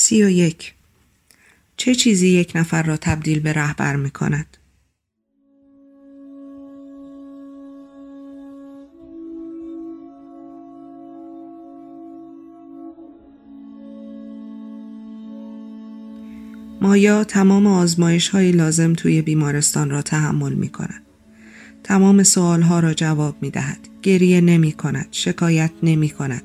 [0.00, 0.74] سی و یک
[1.76, 4.56] چه چیزی یک نفر را تبدیل به رهبر می کند؟
[16.80, 21.02] مایا تمام آزمایش های لازم توی بیمارستان را تحمل می کند.
[21.84, 23.88] تمام سوال ها را جواب می دهد.
[24.02, 25.08] گریه نمی کند.
[25.10, 26.42] شکایت نمی کند.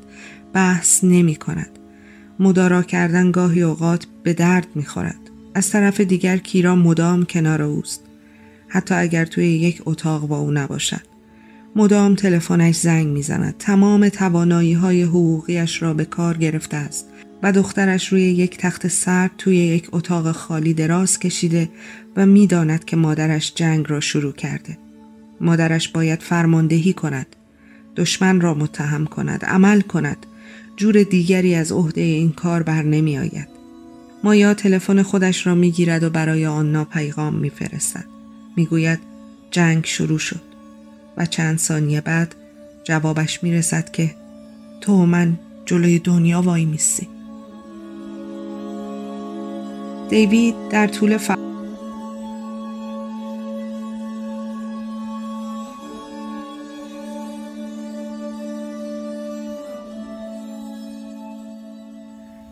[0.53, 1.82] بحث نمی کند.
[2.39, 5.19] مدارا کردن گاهی اوقات به درد می خورد.
[5.55, 8.03] از طرف دیگر کیرا مدام کنار اوست.
[8.67, 11.01] حتی اگر توی یک اتاق با او نباشد.
[11.75, 13.55] مدام تلفنش زنگ می‌زند.
[13.59, 17.07] تمام توانایی های حقوقیش را به کار گرفته است
[17.43, 21.69] و دخترش روی یک تخت سرد توی یک اتاق خالی دراز کشیده
[22.15, 24.77] و می‌داند که مادرش جنگ را شروع کرده.
[25.41, 27.27] مادرش باید فرماندهی کند.
[27.95, 29.45] دشمن را متهم کند.
[29.45, 30.25] عمل کند.
[30.77, 33.47] جور دیگری از عهده این کار بر نمی آید.
[34.23, 38.05] مایا تلفن خودش را می گیرد و برای آنا پیغام می فرستد.
[38.55, 38.99] می گوید
[39.51, 40.41] جنگ شروع شد
[41.17, 42.35] و چند ثانیه بعد
[42.83, 44.15] جوابش می رسد که
[44.81, 47.07] تو و من جلوی دنیا وای میسی.
[50.09, 51.31] دیوید در طول ف...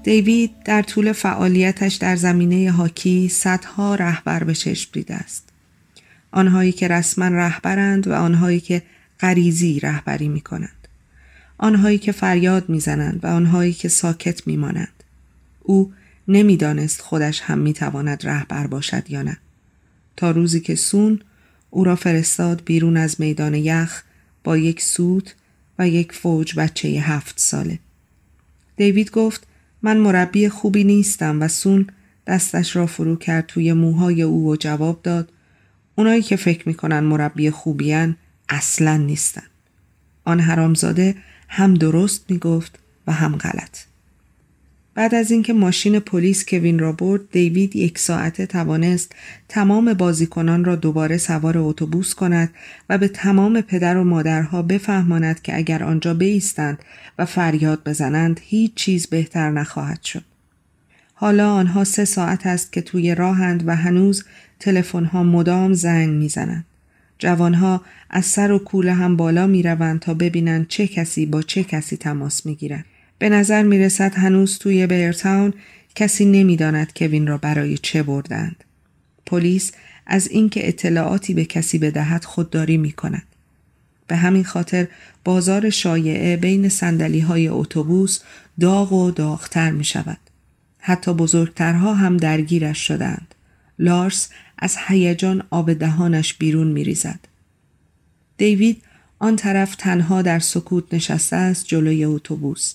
[0.03, 5.49] دیوید در طول فعالیتش در زمینه هاکی صدها رهبر به چشم دیده است.
[6.31, 8.81] آنهایی که رسما رهبرند و آنهایی که
[9.19, 10.87] غریزی رهبری می کنند.
[11.57, 15.03] آنهایی که فریاد می‌زنند و آنهایی که ساکت میمانند.
[15.63, 15.93] او
[16.27, 19.37] نمی‌دانست خودش هم می‌تواند رهبر باشد یا نه.
[20.17, 21.19] تا روزی که سون
[21.69, 24.03] او را فرستاد بیرون از میدان یخ
[24.43, 25.35] با یک سوت
[25.79, 27.79] و یک فوج بچه هفت ساله.
[28.77, 29.47] دیوید گفت
[29.83, 31.87] من مربی خوبی نیستم و سون
[32.27, 35.31] دستش را فرو کرد توی موهای او و جواب داد
[35.95, 38.15] اونایی که فکر می‌کنن مربی خوبیان
[38.49, 39.43] اصلا نیستن.
[40.25, 41.15] آن حرامزاده
[41.47, 43.90] هم درست می‌گفت و هم غلط.
[44.95, 49.11] بعد از اینکه ماشین پلیس کوین را برد دیوید یک ساعته توانست
[49.49, 52.49] تمام بازیکنان را دوباره سوار اتوبوس کند
[52.89, 56.79] و به تمام پدر و مادرها بفهماند که اگر آنجا بایستند
[57.19, 60.23] و فریاد بزنند هیچ چیز بهتر نخواهد شد
[61.13, 64.25] حالا آنها سه ساعت است که توی راهند و هنوز
[64.59, 66.65] تلفن‌ها مدام زنگ می‌زنند
[67.19, 71.63] جوانها از سر و کوله هم بالا می روند تا ببینند چه کسی با چه
[71.63, 72.57] کسی تماس می.
[73.21, 75.53] به نظر می رسد هنوز توی بیرتاون
[75.95, 78.63] کسی نمی‌داند کوین را برای چه بردند.
[79.25, 79.71] پلیس
[80.05, 83.23] از اینکه اطلاعاتی به کسی بدهد خودداری می کند.
[84.07, 84.87] به همین خاطر
[85.23, 88.19] بازار شایعه بین سندلی های اتوبوس
[88.59, 90.19] داغ و داغتر می شود.
[90.79, 93.35] حتی بزرگترها هم درگیرش شدند.
[93.79, 94.29] لارس
[94.59, 97.19] از هیجان آب دهانش بیرون می ریزد.
[98.37, 98.81] دیوید
[99.19, 102.73] آن طرف تنها در سکوت نشسته است جلوی اتوبوس.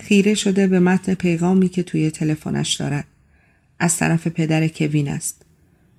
[0.00, 3.04] خیره شده به متن پیغامی که توی تلفنش دارد.
[3.78, 5.42] از طرف پدر کوین است.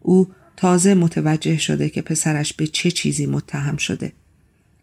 [0.02, 4.12] او تازه متوجه شده که پسرش به چه چیزی متهم شده.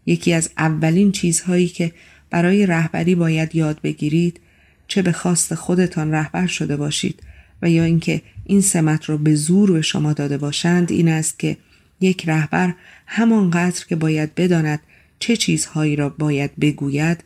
[0.07, 1.93] یکی از اولین چیزهایی که
[2.31, 4.41] برای رهبری باید یاد بگیرید
[4.89, 7.23] چه به خواست خودتان رهبر شده باشید
[7.63, 11.57] و یا اینکه این سمت را به زور به شما داده باشند این است که
[12.01, 12.75] یک رهبر
[13.07, 14.81] همانقدر که باید بداند
[15.19, 17.25] چه چیزهایی را باید بگوید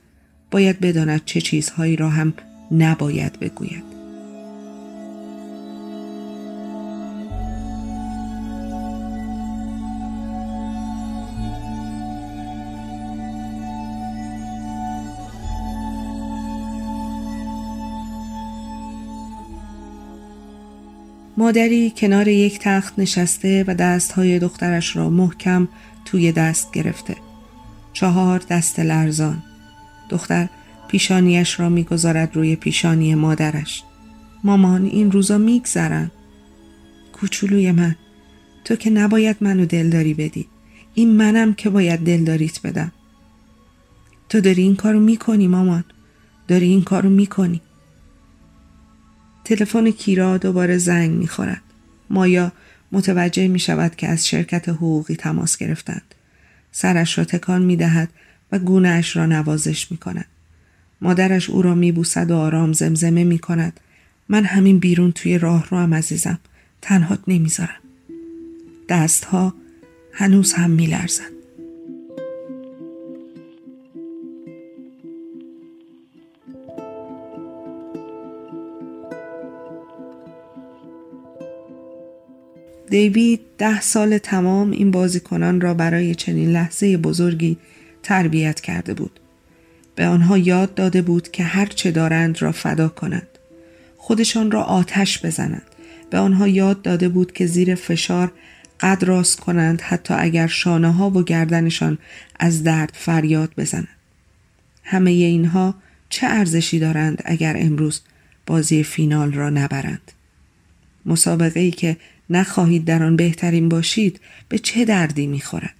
[0.53, 2.35] باید بداند چه چیزهایی را هم
[2.71, 3.93] نباید بگوید
[21.37, 25.69] مادری کنار یک تخت نشسته و دستهای دخترش را محکم
[26.05, 27.17] توی دست گرفته.
[27.93, 29.43] چهار دست لرزان.
[30.12, 30.49] دختر
[30.89, 33.82] پیشانیش را می‌گذارد روی پیشانی مادرش.
[34.44, 36.11] مامان این روزا میگذرن.
[37.12, 37.97] کوچولوی من
[38.64, 40.47] تو که نباید منو دلداری بدی.
[40.94, 42.93] این منم که باید دلداریت بدم.
[44.29, 45.85] تو داری این کارو می‌کنی مامان.
[46.49, 47.61] داری این کارو می‌کنی.
[49.44, 51.62] تلفن کیرا دوباره زنگ می‌خورد.
[52.11, 52.53] مایا
[52.93, 56.14] متوجه می شود که از شرکت حقوقی تماس گرفتند.
[56.73, 58.09] سرش را تکان می دهد
[58.52, 60.26] و گونه اش را نوازش می کند.
[61.00, 63.81] مادرش او را می بوسد و آرام زمزمه می کند.
[64.28, 66.38] من همین بیرون توی راه رو هم عزیزم.
[66.82, 67.81] تنهات نمی‌ذارم.
[68.88, 69.54] دستها
[70.12, 71.25] هنوز هم می لرزن.
[82.90, 87.56] دیوید ده سال تمام این بازیکنان را برای چنین لحظه بزرگی
[88.02, 89.20] تربیت کرده بود.
[89.94, 93.28] به آنها یاد داده بود که هر چه دارند را فدا کنند.
[93.96, 95.62] خودشان را آتش بزنند.
[96.10, 98.32] به آنها یاد داده بود که زیر فشار
[98.81, 101.99] قد راست کنند حتی اگر شانه ها و گردنشان
[102.38, 103.88] از درد فریاد بزنند.
[104.84, 105.75] همه اینها
[106.08, 108.00] چه ارزشی دارند اگر امروز
[108.46, 110.12] بازی فینال را نبرند؟
[111.06, 111.96] مسابقه ای که
[112.31, 115.75] نخواهید در آن بهترین باشید به چه دردی می‌خورد؟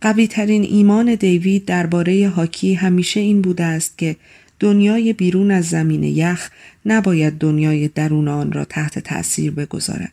[0.00, 4.16] قوی ترین ایمان دیوید درباره هاکی همیشه این بوده است که
[4.60, 6.50] دنیای بیرون از زمین یخ
[6.86, 10.12] نباید دنیای درون آن را تحت تأثیر بگذارد.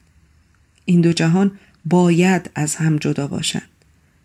[0.85, 1.51] این دو جهان
[1.85, 3.69] باید از هم جدا باشند.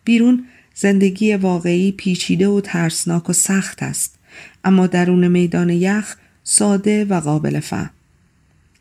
[0.05, 4.19] بیرون زندگی واقعی پیچیده و ترسناک و سخت است
[4.65, 7.91] اما درون میدان یخ ساده و قابل فهم.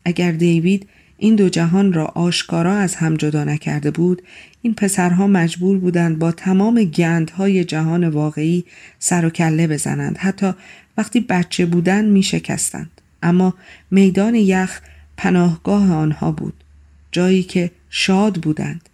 [0.04, 0.88] اگر دیوید
[1.22, 4.22] این دو جهان را آشکارا از هم جدا نکرده بود
[4.62, 8.64] این پسرها مجبور بودند با تمام گندهای جهان واقعی
[8.98, 10.18] سر و کله بزنند.
[10.18, 10.52] حتی
[10.96, 12.90] وقتی بچه بودند می شکستند.
[13.22, 13.54] اما
[13.90, 14.80] میدان یخ
[15.16, 16.54] پناهگاه آنها بود
[17.12, 18.88] جایی که شاد بودند.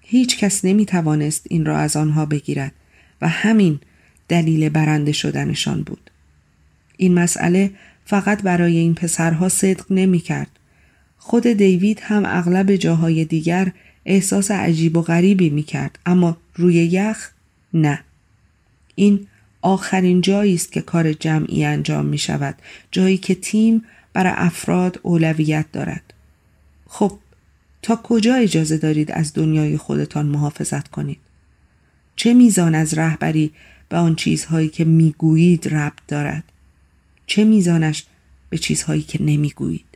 [0.00, 2.72] هیچ کس نمی توانست این را از آنها بگیرد
[3.20, 3.80] و همین
[4.28, 6.10] دلیل برنده شدنشان بود.
[6.96, 7.70] این مسئله
[8.04, 10.53] فقط برای این پسرها صدق نمی کرد.
[11.26, 13.72] خود دیوید هم اغلب جاهای دیگر
[14.06, 17.30] احساس عجیب و غریبی می کرد اما روی یخ
[17.74, 18.00] نه.
[18.94, 19.26] این
[19.62, 22.54] آخرین جایی است که کار جمعی انجام می شود
[22.90, 26.14] جایی که تیم برای افراد اولویت دارد.
[26.86, 27.18] خب
[27.82, 31.20] تا کجا اجازه دارید از دنیای خودتان محافظت کنید؟
[32.16, 33.52] چه میزان از رهبری
[33.88, 36.44] به آن چیزهایی که می‌گویید ربط دارد؟
[37.26, 38.04] چه میزانش
[38.50, 39.93] به چیزهایی که نمی‌گویید؟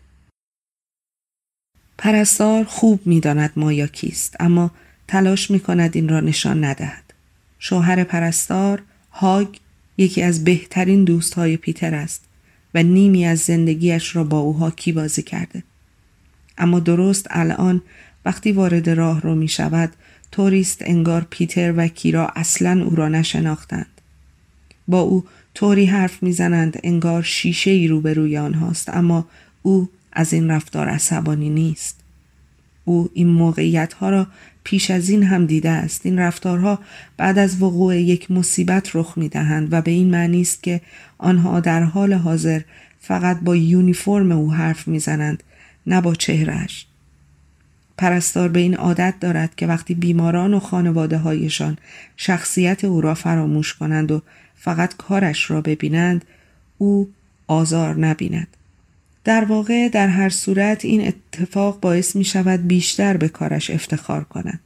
[1.99, 4.71] پرستار خوب می‌داند مایا کیست اما
[5.09, 7.05] تلاش می کند این را نشان ندهد.
[7.59, 9.49] شوهر پرستار هاگ
[9.97, 12.25] یکی از بهترین دوستهای پیتر است
[12.75, 15.63] و نیمی از زندگیش را با او هاکی بازی کرده.
[16.59, 17.83] اما درست الان
[18.25, 19.93] وقتی وارد راه رو می شود
[20.33, 24.01] توریست انگار پیتر و کیرا اصلا او را نشناختند.
[24.89, 25.25] با او
[25.55, 29.27] طوری حرف می‌زنند انگار شیشه ای روبروی آنهاست اما
[29.63, 32.01] او از این رفتار عصبانی نیست.
[32.85, 34.27] او این موقعیت ها را
[34.65, 36.07] پیش از این هم دیده است.
[36.07, 36.79] این رفتارها
[37.17, 40.81] بعد از وقوع یک مصیبت رخ می دهند و به این معنی است که
[41.19, 42.61] آنها در حال حاضر
[43.01, 45.43] فقط با یونیفرم او حرف می‌زنند
[45.87, 46.87] نه با چهرهش.
[47.99, 51.79] پرستار به این عادت دارد که وقتی بیماران و خانواده هایشان
[52.17, 54.23] شخصیت او را فراموش کنند و
[54.57, 56.25] فقط کارش را ببینند
[56.79, 57.11] او
[57.47, 58.58] آزار نبیند.
[59.29, 64.61] در واقع در هر صورت این اتفاق باعث می شود بیشتر به کارش افتخار کند.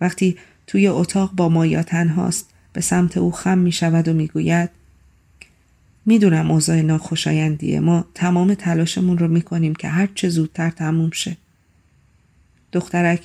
[0.00, 0.36] وقتی
[0.66, 4.70] توی اتاق با مایا تنهاست به سمت او خم می شود و می گوید
[6.06, 11.36] می‌دونم اوضاع ناخوشایندیه ما تمام تلاشمون رو می‌کنیم که هر چه زودتر تموم شه.
[12.72, 13.22] دخترک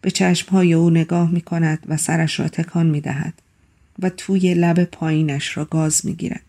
[0.00, 3.34] به چشمهای او نگاه می کند و سرش را تکان می دهد
[3.98, 6.47] و توی لب پایینش را گاز می گیرد.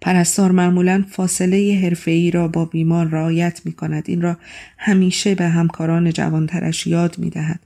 [0.00, 4.04] پرستار معمولا فاصله حرفه‌ای را با بیمار رعایت می کند.
[4.06, 4.36] این را
[4.78, 7.60] همیشه به همکاران جوانترش یاد می دهد.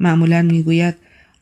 [0.00, 0.94] معمولا می گوید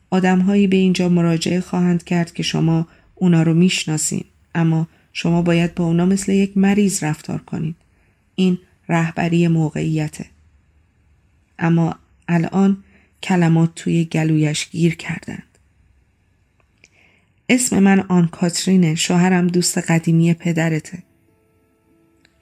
[0.09, 4.23] آدمهایی به اینجا مراجعه خواهند کرد که شما اونا رو می‌شناسین
[4.55, 7.75] اما شما باید با اونا مثل یک مریض رفتار کنید.
[8.35, 8.57] این
[8.89, 10.25] رهبری موقعیته.
[11.59, 11.95] اما
[12.27, 12.77] الان
[13.23, 15.43] کلمات توی گلویش گیر کردند.
[17.49, 21.03] اسم من آن کاترینه شوهرم دوست قدیمی پدرته.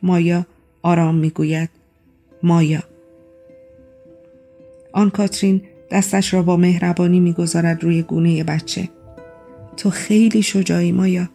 [0.04, 0.46] مایا
[0.82, 1.70] آرام می‌گوید
[2.44, 2.84] مایا.
[4.94, 8.90] آن کاترین دستش را با مهربانی می‌گذارد روی گونه بچه.
[9.78, 11.30] تو خیلی شجاعی مایا.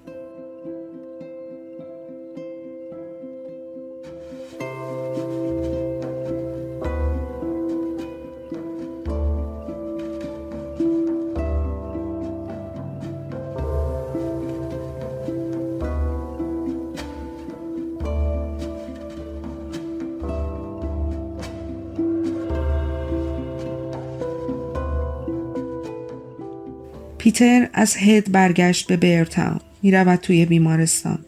[27.41, 31.19] پیتر از هد برگشت به بیرتاون می رود توی بیمارستان.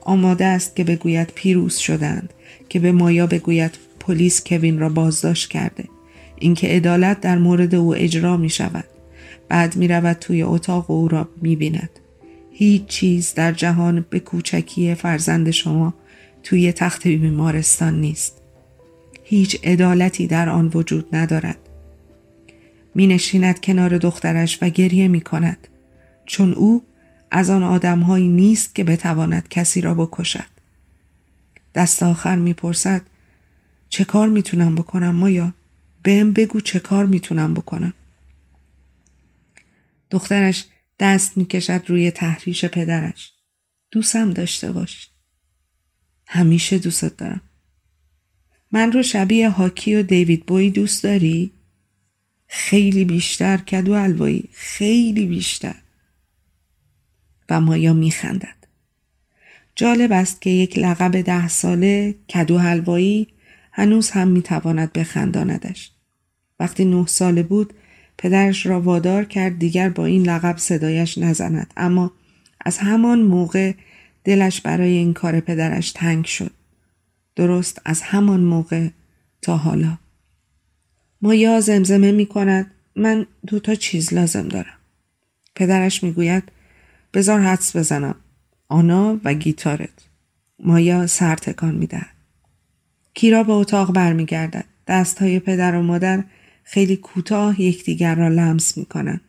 [0.00, 2.34] آماده است که بگوید پیروز شدند
[2.68, 5.84] که به مایا بگوید پلیس کوین را بازداشت کرده.
[6.38, 8.84] اینکه عدالت در مورد او اجرا می شود
[9.48, 11.90] بعد می رود توی اتاق او را می بیند
[12.50, 15.94] هیچ چیز در جهان به کوچکی فرزند شما
[16.42, 18.42] توی تخت بیمارستان نیست.
[19.24, 21.71] هیچ عدالتی در آن وجود ندارد.
[22.94, 25.68] می نشیند کنار دخترش و گریه می کند
[26.26, 26.84] چون او
[27.30, 30.52] از آن آدمهایی نیست که بتواند کسی را بکشد.
[31.74, 33.02] دست آخر می‌پرسد
[33.88, 35.54] چه کار می‌تونم بکنم مایا؟
[36.02, 37.92] بهم بگو چه کار می‌تونم بکنم.
[40.10, 40.66] دخترش
[40.98, 43.32] دست می‌کشد روی تحریش پدرش.
[43.90, 45.10] دوستم داشته باش.
[46.26, 47.40] همیشه دوستت دارم.
[48.72, 51.52] من رو شبیه هاکی و دیوید بوی دوست داری؟
[52.54, 55.74] خیلی بیشتر کدو الوایی خیلی بیشتر.
[57.50, 58.56] و مایا میخندد.
[59.76, 63.28] جالب است که یک لقب ده ساله کدو حلوایی
[63.72, 65.90] هنوز هم می‌تواند بخنداندش.
[66.60, 67.74] وقتی نه ساله بود
[68.18, 71.72] پدرش را وادار کرد دیگر با این لقب صدایش نزند.
[71.76, 72.12] اما
[72.64, 73.72] از همان موقع
[74.24, 76.52] دلش برای این کار پدرش تنگ شد.
[77.36, 78.88] درست از همان موقع
[79.42, 79.98] تا حالا.
[81.22, 84.78] مایا زمزمه می کند من دوتا چیز لازم دارم.
[85.54, 86.42] پدرش می‌گوید
[87.14, 88.14] بزار حدس بزنم
[88.68, 90.08] آنا و گیتارت.
[90.58, 92.14] مایا سر تکان می‌دهد.
[93.14, 94.64] کیرا به اتاق برمیگردد.
[94.86, 96.24] دستهای پدر و مادر
[96.64, 99.20] خیلی کوتاه یکدیگر را لمس می‌کنند.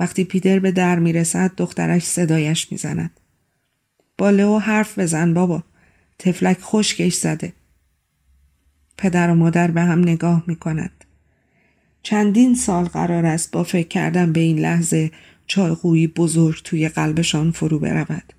[0.00, 3.20] وقتی پیتر به در می‌رسد دخترش صدایش می‌زند.
[4.18, 5.62] با لئو حرف بزن بابا.
[6.18, 7.52] تفلک خشکش زده.
[8.96, 11.04] پدر و مادر به هم نگاه می‌کنند.
[12.02, 15.10] چندین سال قرار است با فکر کردن به این لحظه
[15.46, 18.32] چایقویی بزرگ توی قلبشان فرو برود.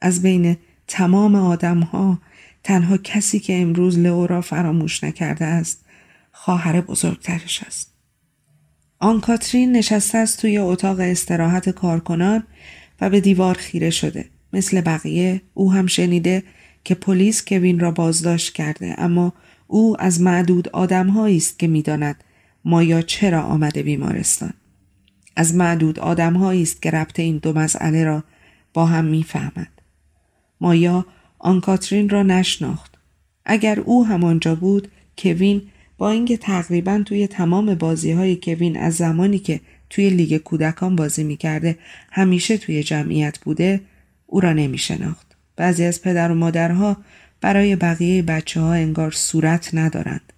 [0.00, 0.56] از بین
[0.86, 2.18] تمام آدم ها
[2.64, 5.84] تنها کسی که امروز لئو را فراموش نکرده است
[6.32, 7.92] خواهر بزرگترش است.
[8.98, 12.44] آن کاترین نشسته است توی اتاق استراحت کارکنان
[13.00, 14.24] و به دیوار خیره شده.
[14.52, 16.42] مثل بقیه او هم شنیده
[16.84, 19.32] که پلیس کوین را بازداشت کرده اما
[19.66, 22.24] او از معدود آدمهایی است که می‌داند
[22.64, 24.52] مایا چرا آمده بیمارستان
[25.36, 28.24] از معدود آدمهایی است که ربط این دو مسئله را
[28.74, 29.68] با هم می‌فهمد
[30.60, 31.06] مایا
[31.38, 32.98] آن کاترین را نشناخت
[33.44, 34.88] اگر او همانجا بود
[35.18, 35.62] کوین
[35.98, 41.24] با اینکه تقریبا توی تمام بازی های کوین از زمانی که توی لیگ کودکان بازی
[41.24, 41.78] می‌کرده
[42.10, 43.80] همیشه توی جمعیت بوده
[44.26, 45.36] او را نمی شناخت.
[45.56, 46.96] بعضی از پدر و مادرها
[47.40, 50.31] برای بقیه بچه ها انگار صورت ندارند.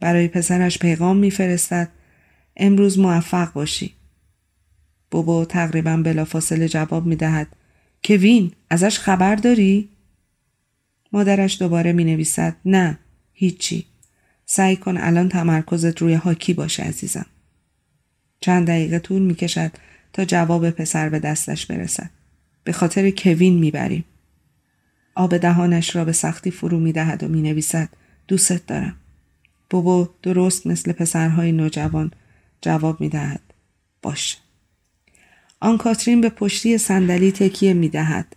[0.00, 1.88] برای پسرش پیغام میفرستد.
[2.56, 3.94] امروز موفق باشی.
[5.10, 7.46] بابا تقریبا بلافاصله جواب می دهد
[8.04, 9.88] کوین ازش خبر داری؟
[11.12, 12.98] مادرش دوباره می نویسد نه
[13.32, 13.86] هیچی.
[14.46, 17.26] سعی کن الان تمرکزت روی هاکی باشه عزیزم.
[18.40, 19.72] چند دقیقه طول می کشد
[20.12, 22.10] تا جواب پسر به دستش برسد.
[22.64, 24.04] به خاطر کوین می‌بریم.
[25.14, 27.88] آب دهانش را به سختی فرو می دهد و می نویسد
[28.28, 28.96] دوستت دارم.
[29.70, 32.10] بابا درست مثل پسرهای نوجوان
[32.60, 33.40] جواب می دهد
[34.02, 34.38] باش
[35.60, 38.36] آن کاترین به پشتی صندلی تکیه می دهد.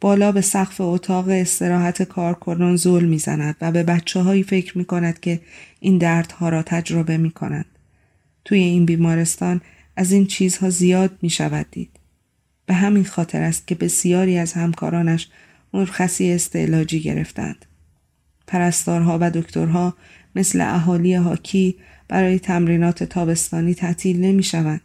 [0.00, 4.84] بالا به سقف اتاق استراحت کارکنان زل می زند و به بچه هایی فکر می
[4.84, 5.40] کند که
[5.80, 7.66] این دردها را تجربه می کند.
[8.44, 9.60] توی این بیمارستان
[9.96, 11.90] از این چیزها زیاد می شود دید.
[12.66, 15.28] به همین خاطر است که بسیاری از همکارانش
[15.72, 17.66] مرخصی استعلاجی گرفتند.
[18.46, 19.94] پرستارها و دکترها
[20.36, 21.76] مثل اهالی هاکی
[22.08, 24.80] برای تمرینات تابستانی تعطیل نمی شوند.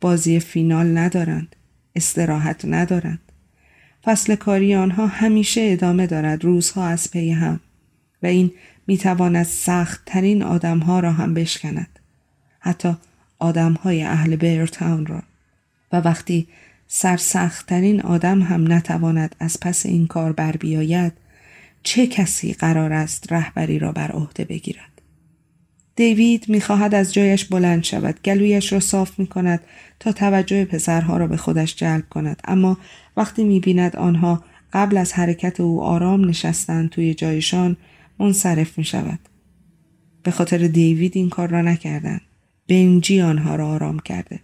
[0.00, 1.56] بازی فینال ندارند.
[1.94, 3.20] استراحت ندارند.
[4.04, 7.60] فصل کاری آنها همیشه ادامه دارد روزها از پی هم
[8.22, 8.52] و این
[8.86, 11.98] می‌تواند سخت ترین آدم ها را هم بشکند.
[12.60, 12.96] حتی
[13.38, 15.22] آدم های اهل بیرتاون را.
[15.92, 16.48] و وقتی
[16.86, 21.12] سرسختترین آدم هم نتواند از پس این کار بر بیاید
[21.86, 25.02] چه کسی قرار است رهبری را بر عهده بگیرد
[25.96, 29.60] دیوید می‌خواهد از جایش بلند شود گلویش را صاف می کند
[30.00, 32.78] تا توجه پسرها را به خودش جلب کند اما
[33.16, 37.76] وقتی می بیند آنها قبل از حرکت او آرام نشستند توی جایشان
[38.18, 39.18] منصرف می شود.
[40.22, 42.20] به خاطر دیوید این کار را نکردند.
[42.68, 44.40] بنجی آنها را آرام کرده.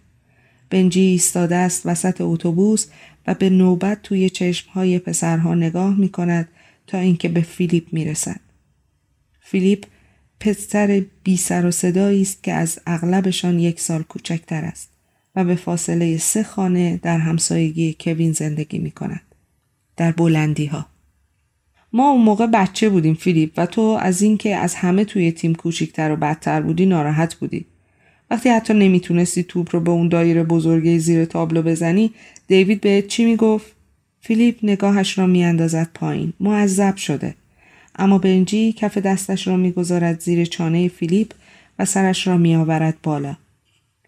[0.69, 2.87] بنجی ایستاده است وسط اتوبوس
[3.27, 6.49] و به نوبت توی چشمهای پسرها نگاه می کند
[6.87, 8.39] تا اینکه به فیلیپ می رسد.
[9.41, 9.85] فیلیپ
[10.39, 14.89] پسر بی سر و صدایی است که از اغلبشان یک سال کوچکتر است
[15.35, 19.21] و به فاصله سه خانه در همسایگی کوین زندگی می کند.
[19.97, 20.85] در بلندی ها.
[21.93, 26.11] ما اون موقع بچه بودیم فیلیپ و تو از اینکه از همه توی تیم کوچیکتر
[26.11, 27.65] و بدتر بودی ناراحت بودی.
[28.29, 32.13] وقتی حتی نمی‌تونستی توپ رو به اون دایره بزرگه زیر تابلو بزنی
[32.47, 33.75] دیوید بهت چی می‌گفت
[34.25, 36.33] فیلیپ نگاهش را میاندازد پایین.
[36.39, 37.35] معذب شده.
[37.95, 41.33] اما بنجی کف دستش را می‌گذارد زیر چانه فیلیپ
[41.79, 43.35] و سرش را میآورد بالا.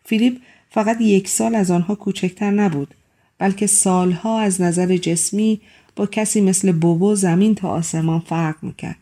[0.05, 0.37] فیلیپ
[0.69, 2.93] فقط یک سال از آنها کوچکتر نبود
[3.37, 5.61] بلکه سالها از نظر جسمی
[5.95, 8.97] با کسی مثل بوبو زمین تا آسمان فرق می‌کرد.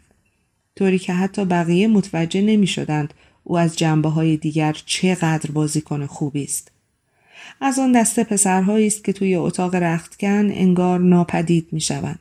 [0.76, 6.44] طوری که حتی بقیه متوجه نمی شدند او از جنبه های دیگر چقدر بازیکن خوبی
[6.44, 6.72] است.
[7.62, 12.20] از آن دسته پسرهایی است که توی اتاق رختکن انگار ناپدید می شوند.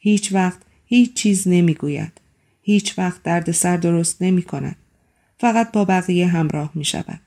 [0.00, 2.12] هیچ وقت هیچ چیز نمی گوید.
[2.62, 4.76] هیچ وقت درد سر درست نمی کند.
[5.38, 7.20] فقط با بقیه همراه می شود.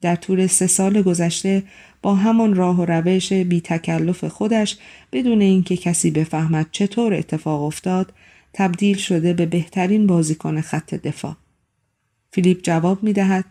[0.00, 1.62] در طول سه سال گذشته
[2.02, 4.76] با همان راه و روش بی تکلف خودش
[5.12, 8.12] بدون اینکه کسی بفهمد چطور اتفاق افتاد
[8.52, 11.36] تبدیل شده به بهترین بازیکن خط دفاع.
[12.30, 13.44] فیلیپ جواب می دهد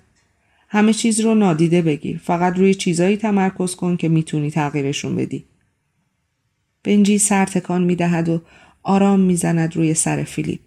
[0.74, 5.46] همه چیز رو نادیده بگیر فقط روی چیزایی تمرکز کن که می‌تونی تغییرشون بدی.
[6.84, 8.42] بنجی سر تکان می دهد و
[8.84, 10.60] آرام می‌زند روی سر فیلیپ.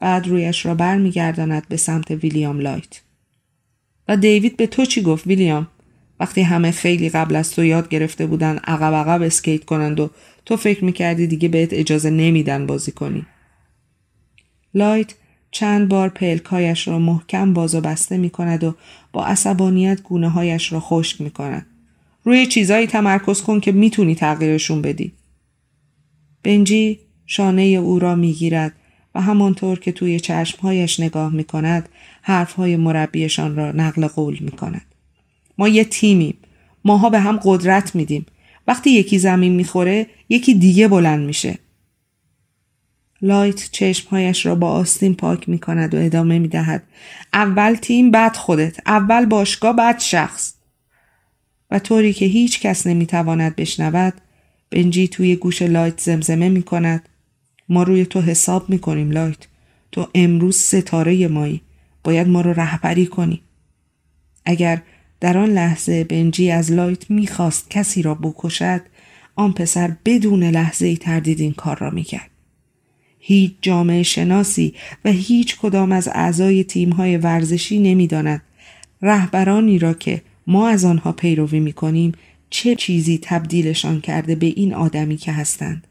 [0.00, 3.00] بعد رویش را بر می گرداند به سمت ویلیام لایت.
[4.08, 5.68] و دیوید به تو چی گفت ویلیام؟
[6.20, 10.10] وقتی همه خیلی قبل از تو یاد گرفته بودن عقب عقب اسکیت کنند و
[10.44, 13.26] تو فکر می‌کردی دیگه بهت اجازه نمیدن بازی کنی.
[14.74, 15.14] لایت
[15.50, 18.74] چند بار پلکهایش را محکم باز و بسته می کند و
[19.12, 21.66] با عصبانیت گونه هایش را خشک می کند.
[22.24, 25.12] روی چیزایی تمرکز کن که می‌تونی تغییرشون بدی.
[26.42, 28.72] بنجی شانه او را می‌گیرد
[29.14, 31.88] و همانطور که توی چشمهایش نگاه می کند
[32.22, 34.84] حرفهای مربیشان را نقل قول می کند.
[35.58, 36.34] ما یه تیمیم.
[36.84, 38.26] ماها به هم قدرت میدیم.
[38.66, 41.58] وقتی یکی زمین می‌خوره یکی دیگه بلند میشه.
[43.22, 46.82] لایت چشمهایش را با آستین پاک می کند و ادامه می دهد.
[47.32, 48.76] اول تیم بعد خودت.
[48.86, 50.54] اول باشگاه بعد شخص.
[51.70, 54.14] و طوری که هیچ کس نمی تواند بشنود
[54.70, 57.08] بنجی توی گوش لایت زمزمه می کند.
[57.68, 59.46] ما روی تو حساب می کنیم لایت.
[59.92, 61.60] تو امروز ستاره مایی.
[62.04, 63.42] باید ما رو رهبری کنی.
[64.44, 64.82] اگر
[65.20, 68.80] در آن لحظه بنجی از لایت می‌خواست کسی را بکشد
[69.34, 72.30] آن پسر بدون لحظه ای تردید این کار را می‌کرد.
[73.18, 78.42] هیچ جامعه شناسی و هیچ کدام از اعضای تیمهای ورزشی نمی‌داند
[79.02, 82.12] رهبرانی را که ما از آنها پیروی می کنیم
[82.50, 85.86] چه چیزی تبدیلشان کرده به این آدمی که هستند.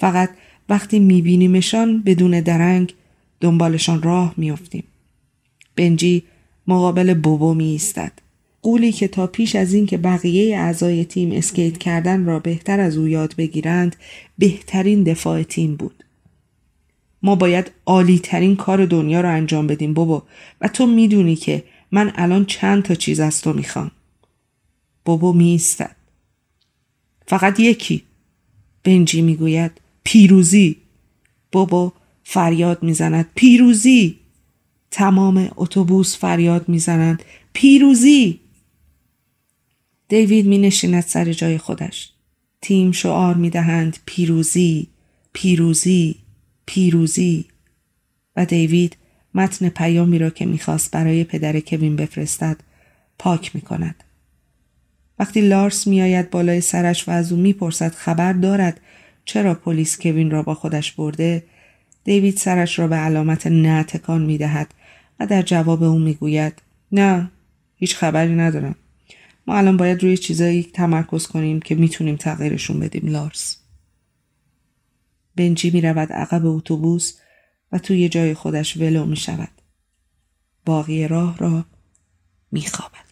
[0.00, 0.30] فقط
[0.68, 2.94] وقتی میبینیمشان بدون درنگ
[3.40, 4.84] دنبالشان راه میافتیم.
[5.76, 6.22] بنجی
[6.66, 8.12] مقابل بوبو می ایستد.
[8.62, 13.08] قولی که تا پیش از اینکه بقیه اعضای تیم اسکیت کردن را بهتر از او
[13.08, 13.96] یاد بگیرند
[14.38, 16.04] بهترین دفاع تیم بود.
[17.22, 20.22] ما باید عالی ترین کار دنیا رو انجام بدیم بابا
[20.60, 23.90] و تو می‌دونی که من الان چند تا چیز از تو می‌خوام.
[25.04, 25.96] بابا میستد.
[27.26, 28.02] فقط یکی.
[28.84, 29.70] بنجی می‌گوید
[30.04, 30.76] پیروزی.
[31.52, 31.92] بابا
[32.24, 34.18] فریاد می‌زند پیروزی.
[34.90, 38.40] تمام اتوبوس فریاد می‌زنند پیروزی.
[40.08, 42.12] دیوید می نشیند سر جای خودش.
[42.62, 44.88] تیم شعار می دهند پیروزی،
[45.32, 46.16] پیروزی،
[46.68, 47.44] پیروزی.
[48.36, 48.96] و دیوید
[49.34, 52.56] متن پیامی را که می‌خواست برای پدر کوین بفرستد
[53.18, 54.04] پاک می کند.
[55.18, 58.80] وقتی لارس میآید بالای سرش و از او می‌پرسد خبر دارد
[59.24, 61.44] چرا پلیس کوین را با خودش برده
[62.04, 64.74] دیوید سرش را به علامت نه تکان می دهد
[65.20, 67.30] و در جواب او می‌گوید نه
[67.76, 68.74] هیچ خبری ندارم.
[69.46, 73.56] ما الان باید روی چیزایی تمرکز کنیم که می‌تونیم تغییرشون بدیم لارس.
[75.38, 77.18] بنجی می رود عقب اتوبوس
[77.72, 79.50] و توی جای خودش ولو می شود.
[80.66, 81.64] باقی راه را
[82.52, 83.08] می خوابد.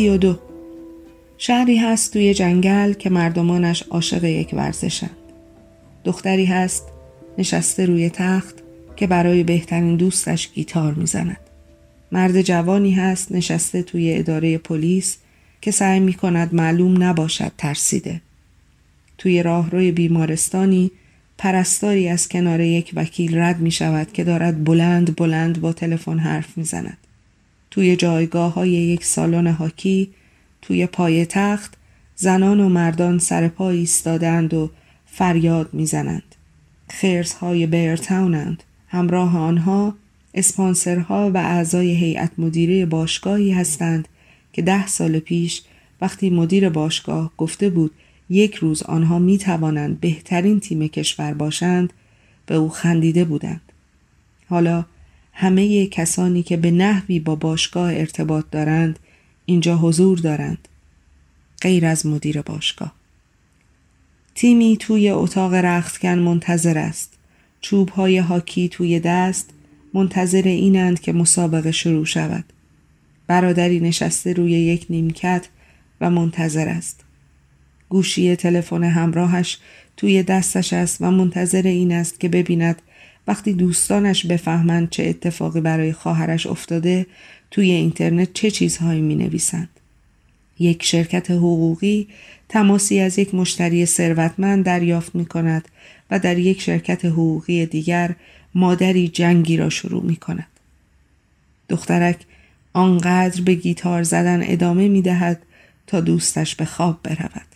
[0.00, 0.38] سی و دو
[1.38, 5.16] شهری هست توی جنگل که مردمانش عاشق یک ورزشند.
[6.04, 6.84] دختری هست
[7.38, 8.54] نشسته روی تخت
[8.96, 11.36] که برای بهترین دوستش گیتار می‌زند.
[12.12, 15.16] مرد جوانی هست نشسته توی اداره پلیس
[15.60, 18.20] که سعی می کند معلوم نباشد ترسیده.
[19.18, 20.90] توی راهروی بیمارستانی
[21.38, 26.58] پرستاری از کنار یک وکیل رد می شود که دارد بلند بلند با تلفن حرف
[26.58, 27.09] می زند.
[27.70, 30.10] توی جایگاه های یک سالن هاکی
[30.62, 31.74] توی پای تخت
[32.16, 34.70] زنان و مردان سر پا ایستادند و
[35.06, 36.34] فریاد می‌زنند
[36.90, 39.94] خرس های بیرتاونند همراه آنها
[40.34, 44.08] اسپانسرها و اعضای هیئت مدیره باشگاهی هستند
[44.52, 45.62] که ده سال پیش
[46.00, 47.90] وقتی مدیر باشگاه گفته بود
[48.30, 51.92] یک روز آنها می توانند بهترین تیم کشور باشند
[52.46, 53.72] به او خندیده بودند.
[54.48, 54.84] حالا
[55.40, 58.98] همه کسانی که به نحوی با باشگاه ارتباط دارند
[59.46, 60.68] اینجا حضور دارند.
[61.62, 62.92] غیر از مدیر باشگاه.
[64.34, 67.18] تیمی توی اتاق رختکن منتظر است.
[67.60, 69.50] چوب های هاکی توی دست
[69.94, 72.44] منتظر اینند که مسابقه شروع شود.
[73.26, 75.48] برادری نشسته روی یک نیمکت
[76.00, 77.04] و منتظر است.
[77.88, 79.58] گوشی تلفن همراهش
[79.96, 82.82] توی دستش است و منتظر این است که ببیند
[83.30, 87.06] وقتی دوستانش بفهمند چه اتفاقی برای خواهرش افتاده
[87.50, 89.68] توی اینترنت چه چیزهایی می نویسند.
[90.58, 92.08] یک شرکت حقوقی
[92.48, 95.68] تماسی از یک مشتری ثروتمند دریافت می کند
[96.10, 98.14] و در یک شرکت حقوقی دیگر
[98.54, 100.50] مادری جنگی را شروع می کند.
[101.68, 102.18] دخترک
[102.72, 105.42] آنقدر به گیتار زدن ادامه می دهد
[105.86, 107.46] تا دوستش به خواب برود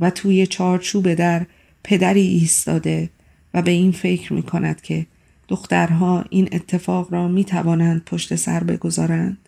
[0.00, 1.46] و توی چارچوب در
[1.84, 3.10] پدری ایستاده
[3.56, 5.06] و به این فکر می کند که
[5.48, 9.38] دخترها این اتفاق را می توانند پشت سر بگذارند؟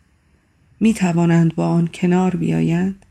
[0.80, 3.06] می توانند با آن کنار بیایند؟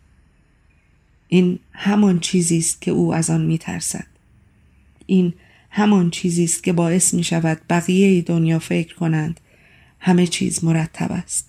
[1.28, 4.08] این همان چیزی است که او از آن می ترسد
[5.06, 5.34] این
[5.70, 9.40] همان چیزی است که باعث می شود بقیه دنیا فکر کنند
[10.00, 11.47] همه چیز مرتب است.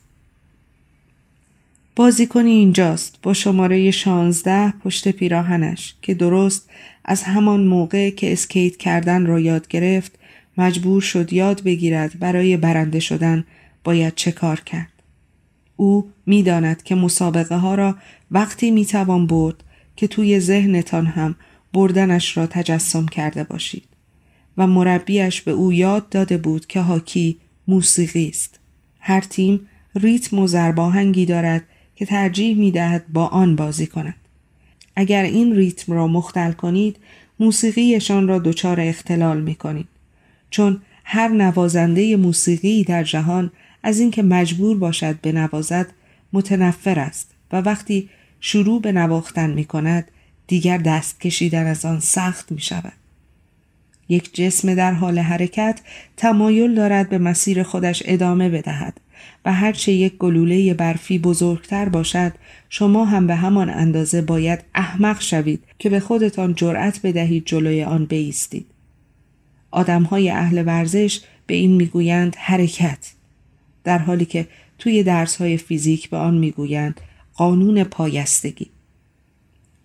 [1.99, 6.71] بازیکنی اینجاست با شماره 16 پشت پیراهنش که درست
[7.05, 10.19] از همان موقع که اسکیت کردن را یاد گرفت
[10.59, 13.45] مجبور شد یاد بگیرد برای برنده شدن
[13.85, 14.93] باید چه کار کرد.
[15.77, 17.97] او می‌داند که مسابقه ها را
[18.31, 19.65] وقتی می‌توان برد
[19.97, 21.35] که توی ذهنتان هم
[21.73, 23.85] بردنش را تجسم کرده باشید
[24.57, 28.59] و مربیش به او یاد داده بود که هاکی موسیقی است.
[29.01, 29.61] هر تیم
[29.95, 31.65] ریتم و زرباهنگی دارد
[31.99, 34.15] که ترجیح می دهد با آن بازی کند.
[34.97, 36.97] اگر این ریتم را مختل کنید
[37.41, 39.89] موسیقیشان را دچار اختلال می کنید.
[40.51, 43.51] چون هر نوازنده موسیقی در جهان
[43.83, 45.87] از اینکه مجبور باشد بنوازد
[46.33, 48.09] متنفر است و وقتی
[48.41, 50.11] شروع به نواختن می کند
[50.47, 52.93] دیگر دست کشیدن از آن سخت می شود.
[54.09, 55.81] یک جسم در حال حرکت
[56.17, 59.01] تمایل دارد به مسیر خودش ادامه بدهد
[59.45, 62.33] و هرچه یک گلوله برفی بزرگتر باشد
[62.69, 68.05] شما هم به همان اندازه باید احمق شوید که به خودتان جرأت بدهید جلوی آن
[68.05, 68.67] بیستید.
[70.11, 73.13] های اهل ورزش به این می‌گویند حرکت
[73.85, 74.47] در حالی که
[74.79, 77.01] توی درس های فیزیک به آن می‌گویند
[77.35, 78.71] قانون پایستگی.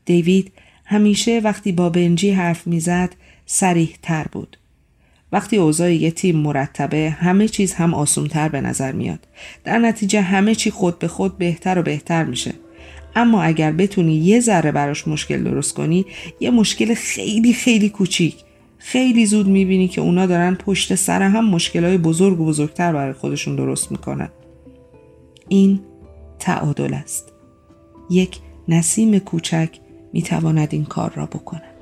[0.06, 0.52] دیوید
[0.86, 3.15] همیشه وقتی با بنجی حرف می‌زد
[3.46, 4.58] سریح تر بود.
[5.34, 9.19] وقتی اوضاع یه تیم مرتبه همه چیز هم آسونتر به نظر میاد.
[9.63, 12.54] در نتیجه همه چی خود به خود بهتر و بهتر میشه.
[13.15, 16.06] اما اگر بتونی یه ذره براش مشکل درست کنی
[16.39, 18.36] یه مشکل خیلی خیلی کوچیک.
[18.78, 23.56] خیلی زود می‌بینی که اونا دارن پشت سر هم مشکلهای بزرگ و بزرگتر برای خودشون
[23.56, 24.30] درست می‌کنن.
[25.48, 25.80] این
[26.39, 27.34] تعادل است.
[28.10, 29.69] یک نسیم کوچک
[30.13, 31.72] می‌تواند این کار را بکند.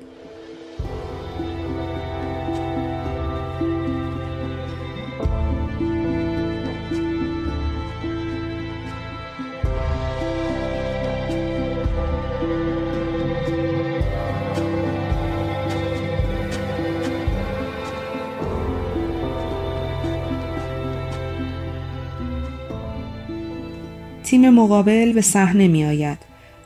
[24.42, 26.18] تیم مقابل به صحنه می آید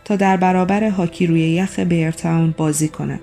[0.05, 3.21] تا در برابر هاکی روی یخ بیرتاون بازی کند.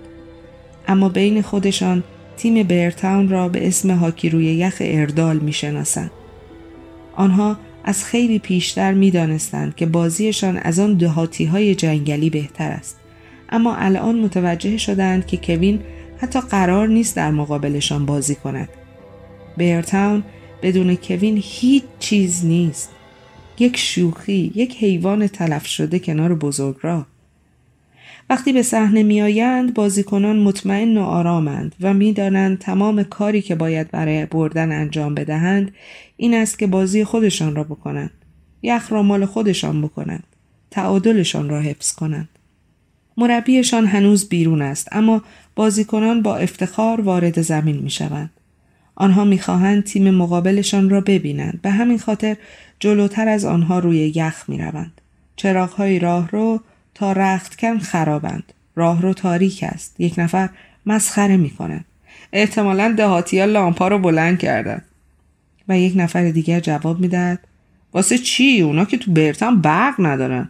[0.88, 2.04] اما بین خودشان
[2.38, 6.12] تیم بیرتاون را به اسم هاکی روی یخ اردال می شناسند.
[7.16, 12.98] آنها از خیلی پیشتر می دانستند که بازیشان از آن دهاتی های جنگلی بهتر است.
[13.50, 15.80] اما الان متوجه شدند که کوین
[16.18, 18.70] حتی قرار نیست در مقابلشان بازی کند.
[19.58, 20.24] بیرتاون
[20.62, 22.93] بدون کوین هیچ چیز نیست.
[23.60, 27.06] یک شوخی یک حیوان تلف شده کنار بزرگ را.
[28.30, 34.26] وقتی به صحنه میآیند بازیکنان مطمئن و آرامند و می‌دانند تمام کاری که باید برای
[34.26, 35.72] بردن انجام بدهند
[36.18, 38.12] این است که بازی خودشان را بکنند.
[38.62, 40.24] یخ را مال خودشان بکنند.
[40.72, 42.30] تعادلشان را حفظ کنند.
[43.18, 45.22] مربیشان هنوز بیرون است اما
[45.56, 48.30] بازیکنان با افتخار وارد زمین می شوند.
[48.96, 52.38] آنها می‌خواهند تیم مقابلشان را ببینند به همین خاطر
[52.80, 55.02] جلوتر از آنها روی یخ می‌روند.
[55.36, 56.62] چراغهای راهرو
[56.94, 58.54] تا رختکن خرابند.
[58.76, 60.00] راهرو تاریک است.
[60.00, 60.50] یک نفر
[60.86, 61.86] مسخره می‌کنند
[62.34, 64.82] احتمالا دهاتی ها لامپا رو بلند کردن.
[65.68, 67.40] و یک نفر دیگر جواب می‌دهد
[67.94, 70.50] واسه چی؟ اونا که تو برتن برق ندارن.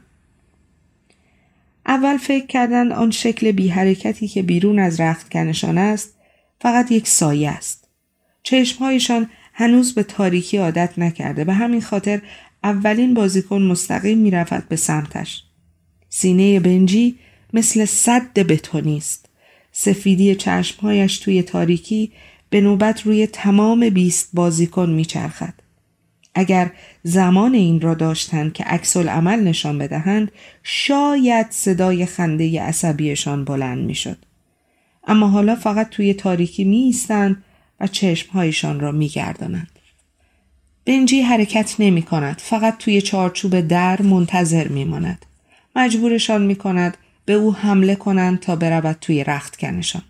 [1.86, 6.14] اول فکر کردن آن شکل بی حرکتی که بیرون از رختکنشان است
[6.62, 7.83] فقط یک سایه است.
[8.44, 12.22] چشمهایشان هنوز به تاریکی عادت نکرده به همین خاطر
[12.64, 15.44] اولین بازیکن مستقیم می‌رفت به سمتش.
[16.10, 17.16] سینه بنجی
[17.54, 19.30] مثل صد بتونی است.
[19.72, 22.12] سفیدی چشمهایش توی تاریکی
[22.50, 25.54] به نوبت روی تمام بیست بازیکن میچرخد.
[26.36, 26.72] اگر
[27.04, 30.32] زمان این را داشتند که عکس عمل نشان بدهند
[30.64, 34.18] شاید صدای خنده عصبیشان بلند می‌شد.
[35.08, 37.44] اما حالا فقط توی تاریکی می ایستند
[37.88, 39.80] چشمهایشان را می گردانند.
[40.86, 42.42] بنجی حرکت نمی کند.
[42.44, 45.26] فقط توی چارچوب در منتظر می ماند.
[45.76, 50.04] مجبورشان می کند به او حمله کنند تا برود توی رختکنشان.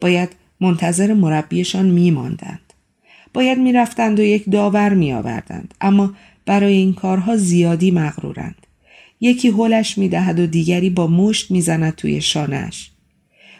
[0.00, 0.28] باید
[0.60, 2.72] منتظر مربیشان می ماندند.
[3.34, 5.74] باید می رفتند و یک داور می آوردند.
[5.80, 6.14] اما
[6.46, 8.66] برای این کارها زیادی مغرورند.
[9.20, 12.90] یکی هلش می دهد و دیگری با مشت می زند توی شانش.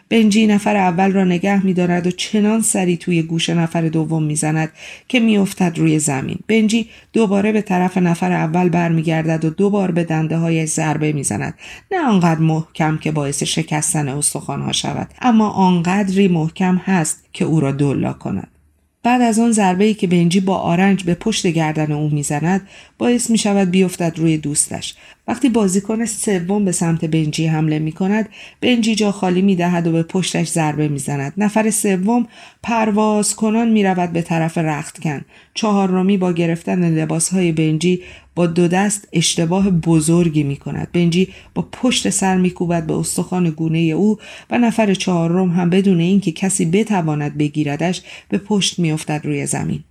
[0.09, 4.71] بنجی نفر اول را نگه می دارد و چنان سری توی گوش نفر دوم می‌زند
[5.07, 6.39] که میافتد روی زمین.
[6.47, 11.53] بنجی دوباره به طرف نفر اول برمیگردد و دوبار به دنده های ضربه می‌زند.
[11.91, 17.71] نه آنقدر محکم که باعث شکستن استخوانها شود اما آنقدری محکم هست که او را
[17.71, 18.56] دلا کند.
[19.07, 22.67] بعد از آن ضربه ای که بنجی با آرنج به پشت گردن او می‌زند
[22.97, 24.95] باعث می شود بیفتد روی دوستش.
[25.27, 28.29] وقتی بازیکن سوم به سمت بنجی حمله می کند
[28.61, 32.27] بنجی جا خالی می دهد و به پشتش ضربه می زند نفر سوم
[32.63, 35.21] پرواز کنان می رود به طرف رختکن.
[35.57, 38.03] چهارمی با گرفتن لباس های بنجی
[38.35, 40.91] با دو دست اشتباه بزرگی می کند.
[40.91, 44.17] بنجی با پشت سر می کوبد به استخوان گونه او
[44.49, 49.83] و نفر چهارم هم بدون اینکه کسی بتواند بگیردش به پشت می افتد روی زمین.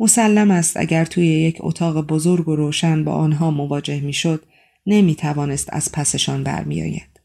[0.00, 4.42] مسلم است اگر توی یک اتاق بزرگ و روشن با آنها مواجه می شد
[4.86, 7.20] نمی توانست از پسشان برمیآید.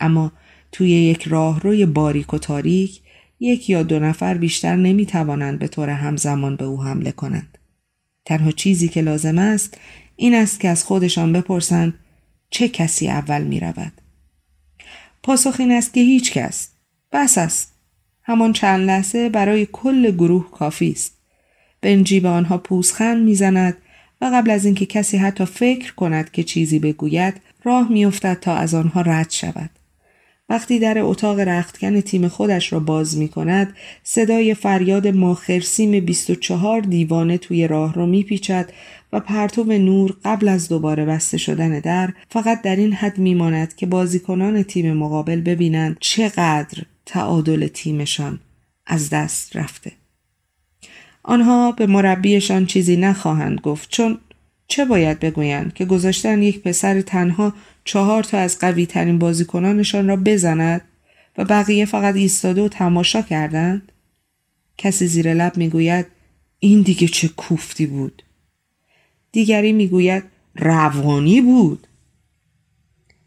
[0.00, 0.32] اما
[0.72, 3.00] توی یک راهروی باریک و تاریک
[3.40, 7.58] یک یا دو نفر بیشتر نمی توانند به طور همزمان به او حمله کنند.
[8.24, 9.78] تنها چیزی که لازم است
[10.16, 11.94] این است که از خودشان بپرسند
[12.50, 13.92] چه کسی اول می رود.
[15.22, 16.68] پاسخ این است که هیچ کس.
[17.12, 17.72] بس است.
[18.22, 21.16] همان چند لحظه برای کل گروه کافی است.
[21.80, 23.76] بنجی به آنها پوزخند می‌زند
[24.20, 28.74] و قبل از اینکه کسی حتی فکر کند که چیزی بگوید راه میافتد تا از
[28.74, 29.70] آنها رد شود
[30.48, 37.38] وقتی در اتاق رختکن تیم خودش را باز می کند صدای فریاد ماخرسیم 24 دیوانه
[37.38, 38.72] توی راه را میپیچد
[39.12, 43.86] و پرتو نور قبل از دوباره بسته شدن در فقط در این حد میماند که
[43.86, 48.40] بازیکنان تیم مقابل ببینند چقدر تعادل تیمشان
[48.86, 49.92] از دست رفته.
[51.22, 54.18] آنها به مربیشان چیزی نخواهند گفت چون
[54.68, 57.52] چه باید بگویند که گذاشتن یک پسر تنها
[57.86, 60.80] چهار تا از قوی ترین بازیکنانشان را بزند
[61.38, 63.92] و بقیه فقط ایستاده و تماشا کردند؟
[64.78, 66.06] کسی زیر لب می‌گوید
[66.58, 68.22] این دیگه چه کوفتی بود.
[69.32, 71.86] دیگری می‌گوید روانی بود.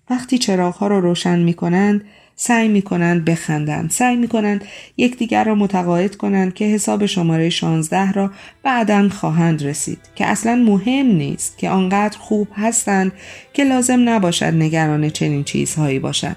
[0.09, 2.05] وقتی چراغها را روشن می کنند
[2.41, 3.91] سعی می کنند بخندند.
[3.91, 4.65] سعی می کنند
[4.97, 8.31] یکدیگر را متقاعد کنند که حساب شماره 16 را
[8.63, 13.11] بعدا خواهند رسید که اصلا مهم نیست که آنقدر خوب هستند
[13.53, 16.35] که لازم نباشد نگران چنین چیزهایی باشد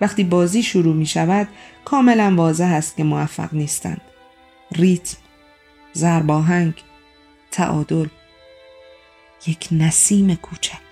[0.00, 1.48] وقتی بازی شروع می شود
[1.84, 4.00] کاملا واضح است که موفق نیستند.
[4.72, 5.16] ریتم
[5.92, 6.74] زرباهنگ
[7.50, 8.06] تعادل
[9.46, 10.91] یک نسیم کوچک.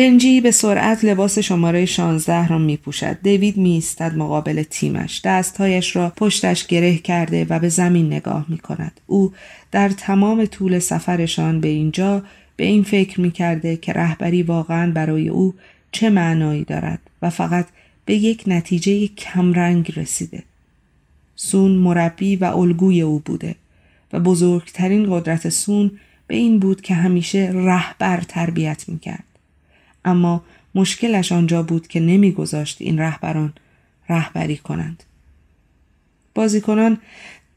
[0.00, 3.18] بنجی به سرعت لباس شماره 16 را می پوشد.
[3.22, 5.20] دیوید می ایستد مقابل تیمش.
[5.24, 9.00] دستهایش را پشتش گره کرده و به زمین نگاه می کند.
[9.06, 9.32] او
[9.70, 12.22] در تمام طول سفرشان به اینجا
[12.56, 15.54] به این فکر می کرده که رهبری واقعا برای او
[15.92, 17.66] چه معنایی دارد و فقط
[18.04, 20.42] به یک نتیجه کمرنگ رسیده.
[21.36, 23.54] سون مربی و الگوی او بوده
[24.12, 25.90] و بزرگترین قدرت سون
[26.26, 29.29] به این بود که همیشه رهبر تربیت می‌کرد.
[30.04, 30.42] اما
[30.74, 33.52] مشکلش آنجا بود که نمیگذاشت این رهبران
[34.08, 35.02] رهبری کنند.
[36.34, 36.98] بازیکنان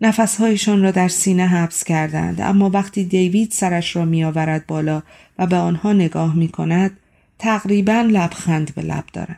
[0.01, 5.03] نفسهایشان را در سینه حبس کردند اما وقتی دیوید سرش را میآورد بالا
[5.39, 6.97] و به آنها نگاه می کند
[7.39, 9.37] تقریبا لبخند به لب دارند.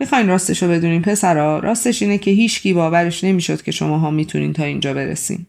[0.00, 4.64] می‌خواین راستش رو بدونیم پسرا راستش اینه که هیچکی باورش نمی‌شد که شماها می‌تونین تا
[4.64, 5.46] اینجا برسین.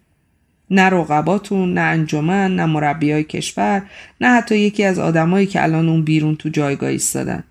[0.71, 3.81] نه رقباتون نه انجمن نه مربی های کشور
[4.21, 7.43] نه حتی یکی از آدمایی که الان اون بیرون تو جایگاه ایستادن.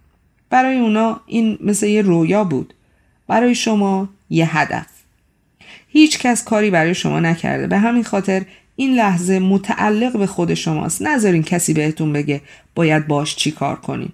[0.50, 2.74] برای اونا این مثل یه رویا بود.
[3.26, 4.87] برای شما یه هدف.
[5.88, 7.66] هیچ کس کاری برای شما نکرده.
[7.66, 8.42] به همین خاطر
[8.76, 11.02] این لحظه متعلق به خود شماست.
[11.02, 12.40] نذارین کسی بهتون بگه
[12.74, 14.12] باید باش چی کار کنیم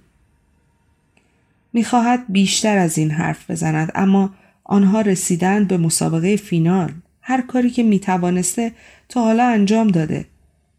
[1.73, 4.31] می‌خواهد بیشتر از این حرف بزند اما
[4.65, 6.93] آنها رسیدند به مسابقه فینال.
[7.23, 8.73] هر کاری که می‌توانسته
[9.09, 10.27] تا حالا انجام داده.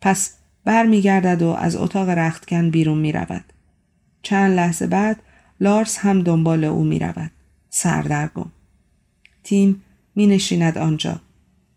[0.02, 3.44] پس برمیگردد و از اتاق رختکن بیرون می‌رود.
[4.22, 5.20] چند لحظه بعد
[5.60, 7.32] لارس هم دنبال او می‌رود.
[7.70, 8.52] سردرگم.
[9.44, 9.84] تیم
[10.16, 11.22] می نشیند آنجا.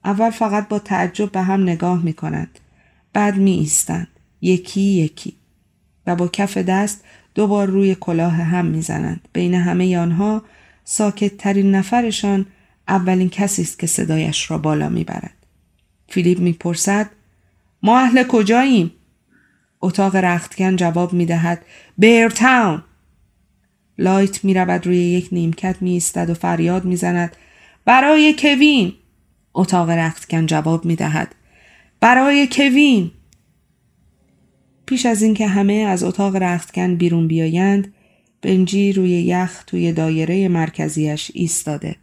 [0.04, 2.58] اول فقط با تعجب به هم نگاه می کند
[3.12, 4.08] بعد می ایستند
[4.40, 5.36] یکی یکی.
[6.06, 9.28] و با کف دست دوبار روی کلاه هم می‌زنند.
[9.32, 10.42] بین همه آنها
[10.84, 12.46] ساکت ترین نفرشان
[12.88, 15.34] اولین کسی است که صدایش را بالا می‌برد.
[16.08, 17.10] فیلیپ می‌پرسد
[17.82, 18.92] ما اهل کجاییم؟
[19.80, 21.64] اتاق رختکن جواب می‌دهد
[21.98, 22.82] بیرتاون
[23.98, 27.36] لایت می‌رود روی یک نیمکت میایستد و فریاد می‌زند
[27.84, 28.92] برای کوین.
[29.54, 31.34] اتاق رختکن جواب می‌دهد
[32.00, 33.10] برای کوین.
[34.86, 37.94] پیش از اینکه همه از اتاق رختکن بیرون بیایند
[38.42, 41.96] بنجی روی یخ توی دایره مرکزیش ایستاده.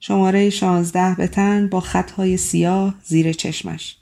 [0.00, 3.96] شماره شانزده به تن با خطهای سیاه زیر چشمش.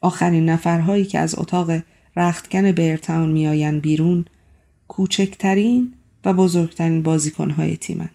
[0.00, 1.82] آخرین نفرهایی که از اتاق
[2.16, 4.24] رختکن بیرتاون میآیند بیرون
[4.88, 8.10] کوچکترین و بزرگترین بازیکنهای تیمند.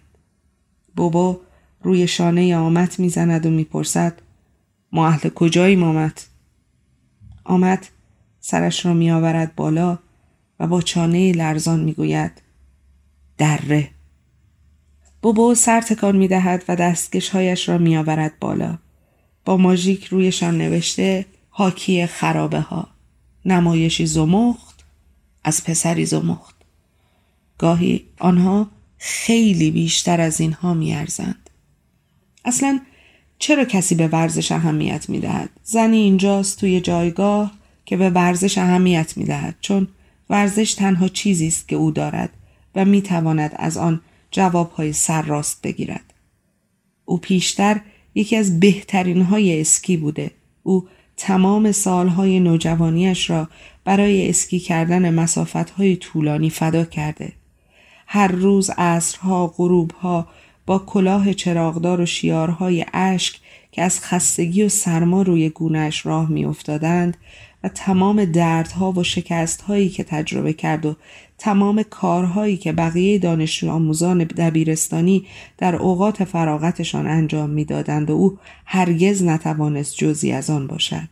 [0.96, 1.40] بابا
[1.82, 4.22] روی شانه آمد می‌زند و می‌پرسد
[4.92, 6.20] ما اهل کجایی آمد؟
[7.44, 7.86] آمد
[8.40, 9.98] سرش را میآورد بالا
[10.60, 12.42] و با چانه لرزان می‌گوید
[13.38, 13.90] دره
[15.22, 18.78] بوبو سر تکان می دهد و دستکشهایش را می آورد بالا.
[19.44, 22.88] با ماژیک رویشان نوشته حاکی خرابه ها.
[23.44, 24.84] نمایشی زمخت
[25.44, 26.54] از پسری زمخت.
[27.58, 31.50] گاهی آنها خیلی بیشتر از اینها میارزند.
[32.44, 32.80] اصلا
[33.38, 37.52] چرا کسی به ورزش اهمیت می دهد؟ زنی اینجاست توی جایگاه
[37.84, 39.88] که به ورزش اهمیت می دهد چون
[40.30, 42.30] ورزش تنها چیزی است که او دارد
[42.74, 44.00] و می تواند از آن
[44.32, 46.14] جوابهای سر راست بگیرد.
[47.04, 47.80] او پیشتر
[48.14, 50.30] یکی از بهترین های اسکی بوده.
[50.62, 53.48] او تمام سالهای نوجوانیش را
[53.84, 57.32] برای اسکی کردن مسافتهای طولانی فدا کرده.
[58.06, 60.28] هر روز عصرها غروبها
[60.66, 63.40] با کلاه چراغدار و شیارهای اشک
[63.72, 67.16] که از خستگی و سرما روی گونهش راه میافتادند
[67.64, 70.96] و تمام دردها و شکستهایی که تجربه کرد و
[71.42, 75.26] تمام کارهایی که بقیه دانشجو آموزان دبیرستانی
[75.58, 81.08] در اوقات فراغتشان انجام می‌دادند و او هرگز نتوانست جزی از آن باشد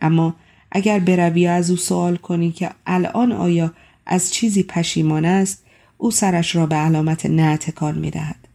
[0.00, 0.34] اما
[0.72, 3.72] اگر بروی از او سوال کنی که الان آیا
[4.06, 5.64] از چیزی پشیمان است
[5.96, 8.48] او سرش را به علامت نه تکان می دهد.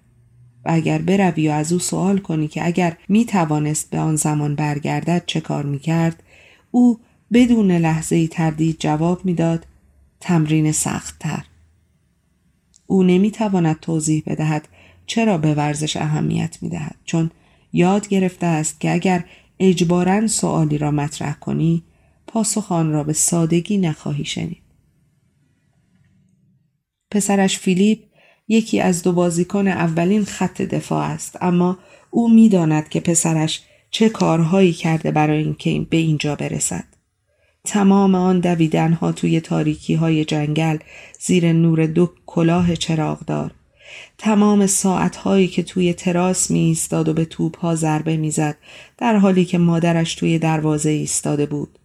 [0.66, 5.24] و اگر بروی از او سوال کنی که اگر می توانست به آن زمان برگردد
[5.26, 6.24] چه کار می کرد
[6.72, 7.00] او
[7.34, 9.66] بدون لحظه تردید جواب می‌داد
[10.24, 11.46] تمرین سختتر.
[12.88, 14.68] او نمی‌تواند توضیح بدهد
[15.06, 17.32] چرا به ورزش اهمیت می دهد چون
[17.74, 19.26] یاد گرفته است که اگر
[19.60, 21.84] اجبارا سوالی را مطرح کنی
[22.28, 24.62] پاسخ آن را به سادگی نخواهی شنید.
[27.12, 28.00] پسرش فیلیپ
[28.48, 31.78] یکی از دو بازیکن اولین خط دفاع است اما
[32.12, 36.93] او می‌داند که پسرش چه کارهایی کرده برای اینکه به اینجا برسد.
[37.68, 40.78] تمام آن دویدنها توی تاریکی های جنگل
[41.20, 43.52] زیر نور دو کلاه چراغدار
[44.18, 48.58] تمام ساعتهایی که توی تراس می ایستاد و به توپ ها ضربه می‌زد
[48.98, 51.80] در حالی که مادرش توی دروازه ایستاده بود.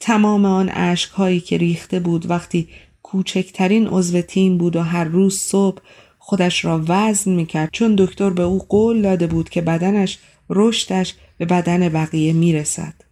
[0.00, 2.68] تمام آن هایی که ریخته بود وقتی
[3.02, 5.82] کوچکترین عضو تیم بود و هر روز صبح
[6.18, 10.18] خودش را وزن می‌کرد چون دکتر به او قول داده بود که بدنش
[10.50, 13.03] رشدش به بدن بقیه می‌رسد.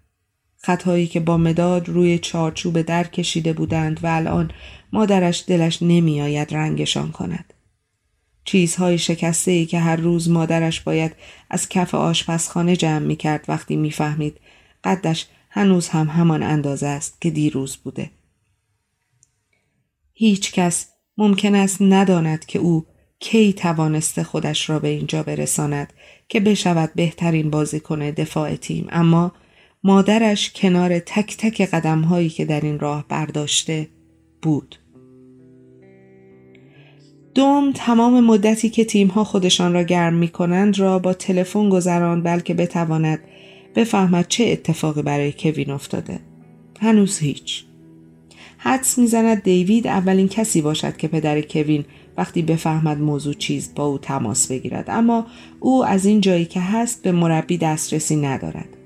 [0.65, 4.51] خطهایی که با مداد روی چارچوب در کشیده بودند و الان
[4.93, 7.55] مادرش دلش نمیآید رنگشان کند
[8.45, 11.13] چیزهای شکسته ای که هر روز مادرش باید
[11.51, 14.41] از کف آشپزخانه جمع می کرد وقتی می‌فهمید
[14.85, 18.11] قدش هنوز هم همان اندازه است که دیروز بوده.
[20.13, 20.89] هیچ کس
[21.19, 22.87] ممکن است نداند که او
[23.21, 25.93] کی توانسته خودش را به اینجا برساند
[26.29, 29.33] که بشود بهترین بازیکن دفاع تیم اما
[29.85, 33.89] مادرش کنار تک تک قدم هایی که در این راه برداشته
[34.43, 34.77] بود.
[37.35, 42.55] دوم تمام مدتی که تیمها خودشان را گرم می کنند را با تلفن گذراند بلکه
[42.55, 43.21] بتواند
[43.75, 46.21] بفهمد چه اتفاقی برای کوین افتاده.
[46.81, 47.65] هنوز هیچ.
[48.59, 51.85] حدس می‌زند دیوید اولین کسی باشد که پدر کوین
[52.17, 55.27] وقتی بفهمد موضوع چیز با او تماس بگیرد اما
[55.61, 58.82] او از این جایی که هست به مربی دسترسی ندارد.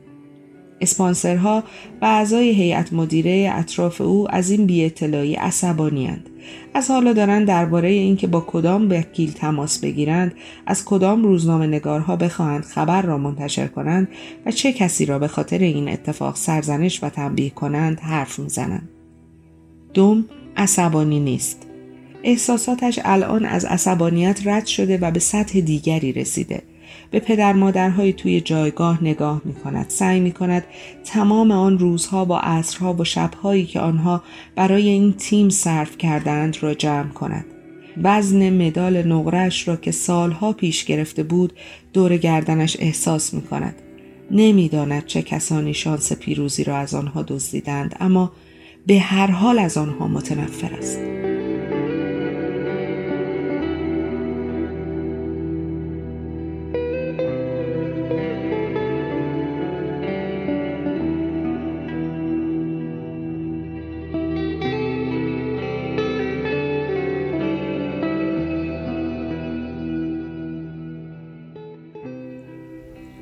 [0.80, 1.64] اسپانسرها
[2.02, 6.30] و اعضای هیئت مدیره اطراف او از این بی اطلاعی عصبانیاند.
[6.74, 10.34] از حالا دارند درباره اینکه با کدام وکیل تماس بگیرند
[10.66, 14.08] از کدام روزنامه نگارها بخواهند خبر را منتشر کنند
[14.46, 18.88] و چه کسی را به خاطر این اتفاق سرزنش و تنبیه کنند حرف می‌زنند.
[19.94, 20.24] دوم
[20.56, 21.66] عصبانی نیست.
[22.24, 26.62] احساساتش الان از عصبانیت رد شده و به سطح دیگری رسیده.
[27.10, 29.86] به پدر مادرهای توی جایگاه نگاه می کند.
[29.88, 30.64] سعی می کند
[31.04, 34.22] تمام آن روزها با عصرها و شبهایی که آنها
[34.56, 37.44] برای این تیم صرف کردند را جمع کند.
[38.02, 41.52] وزن مدال نقرش را که سالها پیش گرفته بود
[41.92, 43.74] دور گردنش احساس می کند.
[44.30, 48.32] نمی‌داند چه کسانی شانس پیروزی را از آنها دزدیدند اما
[48.86, 50.98] به هر حال از آنها متنفر است.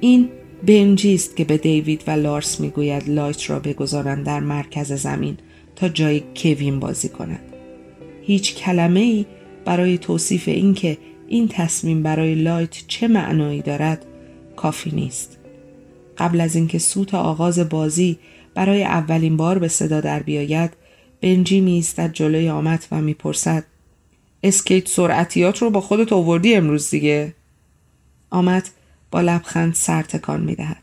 [0.05, 0.29] این
[0.67, 5.37] بنجی است که به دیوید و لارس می‌گوید لایت را بگذارند در مرکز زمین
[5.77, 7.41] تا جای کوین بازی کند.
[8.23, 9.27] هیچ کلمه ای
[9.65, 10.99] برای توصیف اینکه
[11.29, 14.07] این تصمیم برای لایت چه معنایی دارد
[14.57, 15.39] کافی نیست.
[16.19, 18.19] قبل از اینکه سوت آغاز بازی
[18.55, 20.71] برای اولین بار به صدا در بیاید
[21.21, 23.65] بنجی می‌ایستد جلوی آمات و می‌پرسد
[24.43, 27.35] اسکیت سرعتی‌ات رو با خودت آوردی امروز دیگه؟
[28.31, 28.69] آمد
[29.15, 30.83] با لبخند سر تکان می دهد.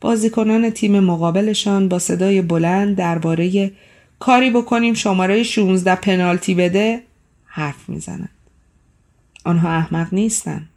[0.00, 3.72] بازیکنان تیم مقابلشان با صدای بلند درباره
[4.18, 7.02] کاری بکنیم شماره 16 پنالتی بده
[7.44, 8.28] حرف می‌زنند.
[9.44, 10.68] آنها احمق نیستند.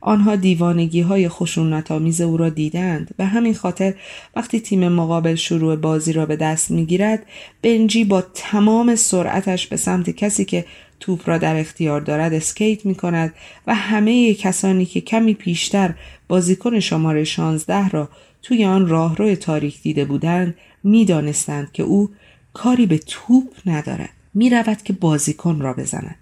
[0.00, 3.94] آنها دیوانگی های خشونت آمیز او را دیدند و همین خاطر
[4.36, 7.26] وقتی تیم مقابل شروع بازی را به دست می‌گیرد
[7.62, 10.64] بنجی با تمام سرعتش به سمت کسی که
[11.02, 13.34] توپ را در اختیار دارد اسکیت می کند
[13.66, 15.94] و همه کسانی که کمی پیشتر
[16.28, 18.08] بازیکن شماره 16 را
[18.42, 22.10] توی آن راهرو تاریک دیده بودند می‌دانستند که او
[22.52, 26.16] کاری به توپ ندارد می رود که بازیکن را بزند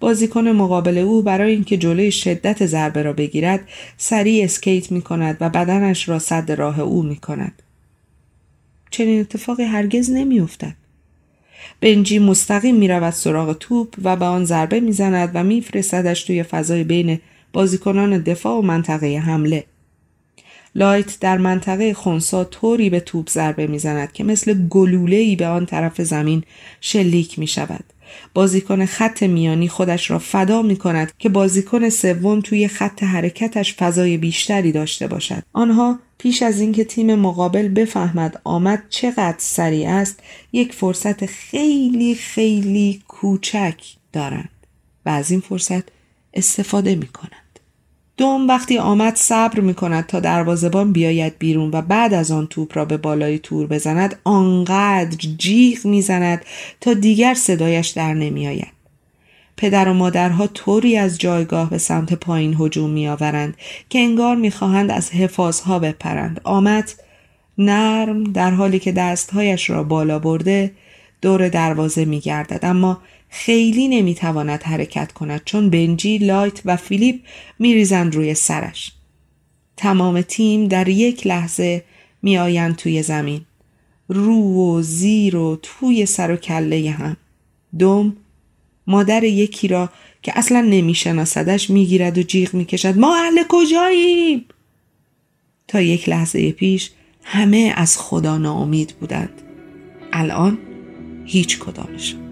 [0.00, 5.50] بازیکن مقابل او برای اینکه جلوی شدت ضربه را بگیرد سریع اسکیت می کند و
[5.50, 7.62] بدنش را سد راه او می کند.
[8.90, 10.74] چنین اتفاقی هرگز نمی افتد.
[11.80, 16.42] بنجی مستقیم می رود سراغ توپ و به آن ضربه می زند و میفرستدش توی
[16.42, 17.20] فضای بین
[17.52, 19.64] بازیکنان دفاع و منطقه حمله.
[20.74, 26.02] لایت در منطقه خونسا طوری به توپ ضربه می‌زند که مثل گلوله‌ای به آن طرف
[26.02, 26.42] زمین
[26.80, 27.84] شلیک می شود.
[28.34, 34.16] بازیکن خط میانی خودش را فدا می کند که بازیکن سوم توی خط حرکتش فضای
[34.16, 35.42] بیشتری داشته باشد.
[35.52, 40.20] آنها پیش از اینکه تیم مقابل بفهمد آمد چقدر سریع است
[40.52, 44.48] یک فرصت خیلی خیلی کوچک دارند
[45.06, 45.82] و از این فرصت
[46.34, 47.60] استفاده می کنند.
[48.16, 52.76] دوم وقتی آمد صبر می کند تا دروازبان بیاید بیرون و بعد از آن توپ
[52.76, 56.44] را به بالای تور بزند آنقدر جیغ می‌زند
[56.80, 58.75] تا دیگر صدایش در نمیآید
[59.56, 63.56] پدر و مادرها طوری از جایگاه به سمت پایین هجوم میآورند
[63.88, 66.92] که انگار می‌خواهند از حفاظها بپرند آمد
[67.58, 70.72] نرم در حالی که دستهایش را بالا برده
[71.22, 77.20] دور دروازه میگردد اما خیلی نمی‌تواند حرکت کند چون بنجی، لایت و فیلیپ
[77.58, 78.92] میریزند روی سرش.
[79.76, 81.84] تمام تیم در یک لحظه
[82.22, 83.40] میآیند توی زمین.
[84.08, 87.16] رو و زیر و توی سر و کله هم.
[87.78, 88.16] دوم
[88.86, 89.88] مادر یکی را
[90.22, 92.98] که اصلا نمیشناسدش می‌گیرد و جیغ می‌کشد.
[92.98, 94.44] ما اهل کجاییم؟
[95.68, 96.90] تا یک لحظه پیش
[97.22, 99.42] همه از خدا ناامید بودند.
[100.12, 100.58] الان
[101.24, 102.25] هیچ کدامشان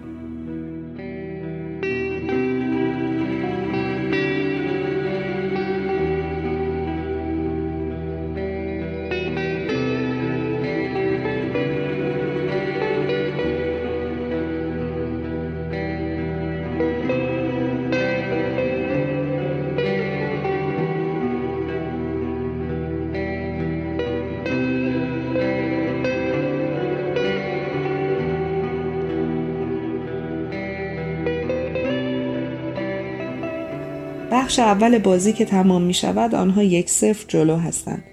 [34.55, 38.03] بخش اول بازی که تمام می شود آنها یک صفر جلو هستند.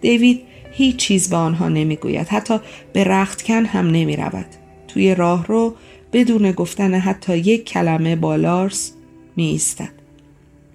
[0.00, 0.40] دیوید
[0.72, 2.58] هیچ چیز به آنها نمی‌گوید حتی
[2.92, 4.46] به رختکن هم نمی رود.
[4.88, 5.74] توی راه رو
[6.12, 8.92] بدون گفتن حتی یک کلمه با لارس
[9.36, 9.88] می ایستد.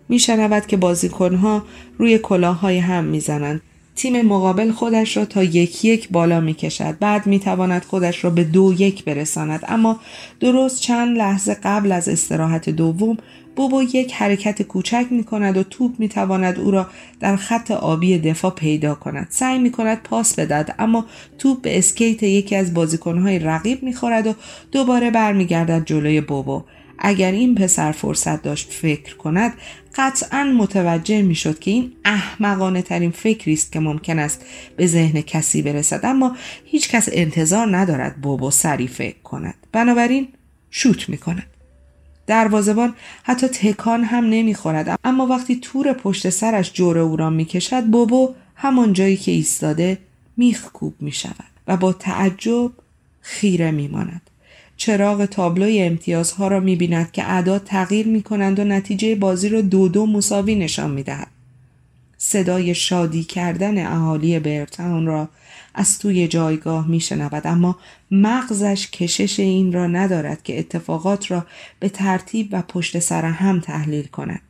[0.09, 1.63] می شنود که بازیکنها
[1.97, 3.61] روی کلاهای هم می زنند.
[3.95, 6.97] تیم مقابل خودش را تا یک یک بالا می کشد.
[6.99, 9.63] بعد می تواند خودش را به دو یک برساند.
[9.67, 9.99] اما
[10.39, 13.17] درست چند لحظه قبل از استراحت دوم
[13.55, 16.87] بوبو یک حرکت کوچک می کند و توپ می تواند او را
[17.19, 19.27] در خط آبی دفاع پیدا کند.
[19.29, 21.05] سعی می کند پاس بدهد اما
[21.37, 24.33] توپ به اسکیت یکی از بازیکنهای رقیب می خورد و
[24.71, 26.63] دوباره برمیگردد جلوی بوبو.
[27.07, 29.53] اگر این پسر فرصت داشت فکر کند
[29.95, 34.45] قطعا متوجه می شد که این احمقانه ترین فکری است که ممکن است
[34.75, 35.99] به ذهن کسی برسد.
[36.03, 36.35] اما
[36.65, 39.55] هیچ کس انتظار ندارد بوبو سری فکر کند.
[39.71, 40.27] بنابراین
[40.69, 41.47] شوت می کند
[42.27, 42.93] دروازبان
[43.23, 44.99] حتی تکان هم نمی‌خورد.
[45.03, 49.97] اما وقتی تور پشت سرش جور او را می‌کشد بوبو همان جایی که ایستاده
[50.37, 52.71] میخ کوب می شود و با تعجب
[53.21, 54.24] خیره میماند.
[54.77, 59.61] چراغ تابلوی امتیازها را می بیند که اعداد تغییر می کنند و نتیجه بازی را
[59.61, 61.27] دو دو مساوی نشان می دهد.
[62.17, 65.29] صدای شادی کردن اهالی برتاون را
[65.73, 67.77] از توی جایگاه می شنود اما
[68.11, 71.45] مغزش کشش این را ندارد که اتفاقات را
[71.79, 74.41] به ترتیب و پشت سر هم تحلیل کند.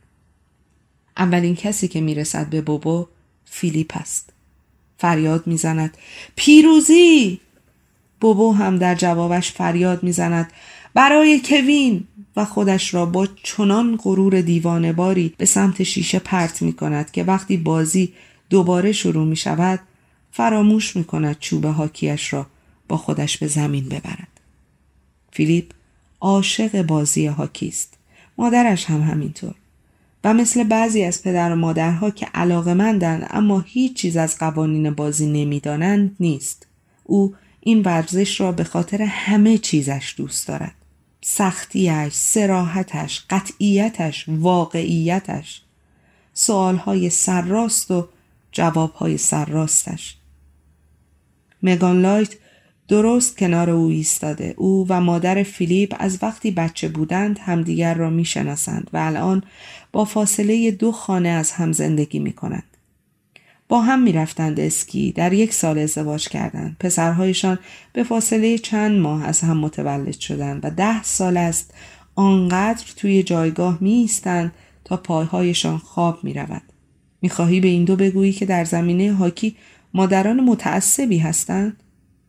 [1.16, 3.06] اولین کسی که می‌رسد به بوبو
[3.44, 4.32] فیلیپ است.
[4.98, 5.96] فریاد می‌زند
[6.36, 7.40] پیروزی
[8.20, 10.52] بوبو هم در جوابش فریاد می‌زند
[10.94, 12.04] برای کوین
[12.36, 17.24] و خودش را با چنان غرور دیوانه باری به سمت شیشه پرت می کند که
[17.24, 18.12] وقتی بازی
[18.50, 19.80] دوباره شروع می شود
[20.32, 22.46] فراموش می کند چوب هاکیش را
[22.88, 24.28] با خودش به زمین ببرد.
[25.32, 25.72] فیلیپ
[26.20, 27.94] عاشق بازی هاکی است.
[28.38, 29.54] مادرش هم همینطور.
[30.24, 35.26] و مثل بعضی از پدر و مادرها که علاقمندند اما هیچ چیز از قوانین بازی
[35.26, 36.66] نمی‌دانند نیست.
[37.04, 37.34] او
[37.66, 40.74] این ورزش را به خاطر همه چیزش دوست دارد.
[41.20, 45.62] سختیش، سراحتش، قطعیتش، واقعیتش،
[46.34, 48.08] سوالهای سرراست و
[48.52, 50.16] جوابهای سرراستش.
[51.62, 52.34] مگان لایت
[52.88, 58.90] درست کنار او ایستاده او و مادر فیلیپ از وقتی بچه بودند همدیگر را می‌شناسند
[58.92, 59.42] و الان
[59.92, 62.75] با فاصله دو خانه از هم زندگی می کنند.
[63.68, 66.76] با هم می رفتند اسکی در یک سال ازدواج کردند.
[66.80, 67.58] پسرهایشان
[67.92, 71.74] به فاصله چند ماه از هم متولد شدند و ده سال است
[72.14, 74.52] آنقدر توی جایگاه می ایستند
[74.84, 76.62] تا پایهایشان خواب می رود.
[77.22, 79.56] می خواهی به این دو بگویی که در زمینه هاکی
[79.94, 81.76] مادران متعصبی هستند؟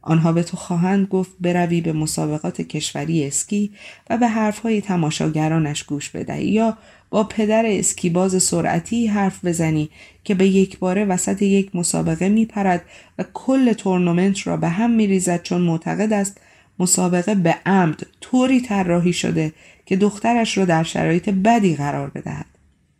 [0.01, 3.71] آنها به تو خواهند گفت بروی به مسابقات کشوری اسکی
[4.09, 6.77] و به حرفهای تماشاگرانش گوش بدهی یا
[7.09, 9.89] با پدر اسکیباز سرعتی حرف بزنی
[10.23, 12.85] که به یک باره وسط یک مسابقه می پرد
[13.19, 16.41] و کل تورنمنت را به هم می ریزد چون معتقد است
[16.79, 19.53] مسابقه به عمد طوری طراحی شده
[19.85, 22.45] که دخترش را در شرایط بدی قرار بدهد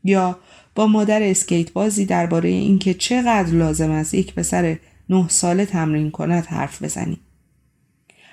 [0.03, 0.39] یا
[0.75, 4.77] با مادر اسکیت بازی درباره اینکه چقدر لازم است یک پسر
[5.09, 7.17] نه ساله تمرین کند حرف بزنی.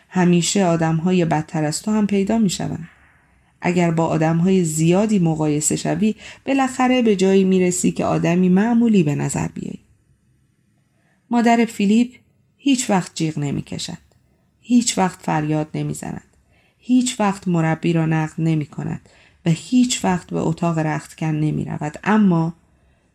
[0.08, 2.88] همیشه آدم های بدتر از تو هم پیدا می شوند.
[3.66, 6.14] اگر با آدم های زیادی مقایسه شوی
[6.46, 9.80] بالاخره به جایی می رسی که آدمی معمولی به نظر بیایی.
[11.30, 12.14] مادر فیلیپ
[12.56, 13.98] هیچ وقت جیغ نمی کشد.
[14.60, 16.24] هیچ وقت فریاد نمی زند.
[16.78, 19.08] هیچ وقت مربی را نقد نمی کند
[19.46, 21.98] و هیچ وقت به اتاق رختکن نمی رود.
[22.04, 22.54] اما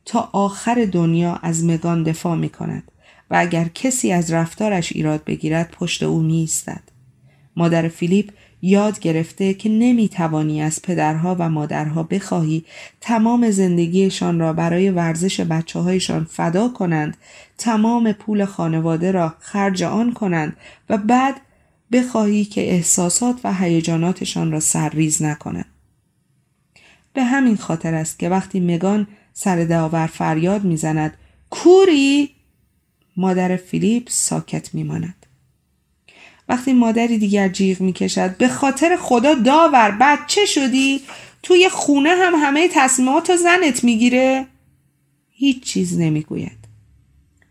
[0.06, 2.91] تا آخر دنیا از مگان دفاع می کند
[3.32, 6.84] و اگر کسی از رفتارش ایراد بگیرد پشت او می ایستد.
[7.56, 8.32] مادر فیلیپ
[8.62, 12.66] یاد گرفته که نمی توانی از پدرها و مادرها بخواهی
[13.01, 17.18] تمام زندگیشان را برای ورزش بچه هایشان فدا کنند
[17.57, 20.57] تمام پول خانواده را خرج آن کنند
[20.89, 21.41] و بعد
[21.91, 25.66] بخواهی که احساسات و هیجاناتشان را سرریز نکنند.
[27.14, 31.18] به همین خاطر است که وقتی مگان سر داور فریاد می‌زند
[31.49, 32.30] کوری
[33.18, 35.18] مادر فیلیپ ساکت میماند
[36.50, 41.02] وقتی مادری دیگر جیغ می‌کشد به خاطر خدا داور بچه شدی؟
[41.43, 44.45] توی خونه هم همه تصمیمات زنت می‌گیره؟
[45.30, 46.58] هیچ چیز نمی‌گوید.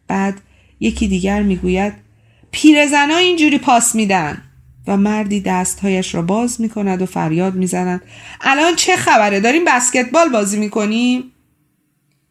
[0.09, 0.41] بعد
[0.81, 1.93] یکی دیگر می‌گوید
[2.51, 4.43] پیرزنا اینجوری پاس میدن.
[4.87, 8.03] و مردی دستهایش را باز می‌کند و فریاد می‌زند.
[8.41, 11.33] الان چه خبره؟ داریم بسکتبال بازی می‌کنیم؟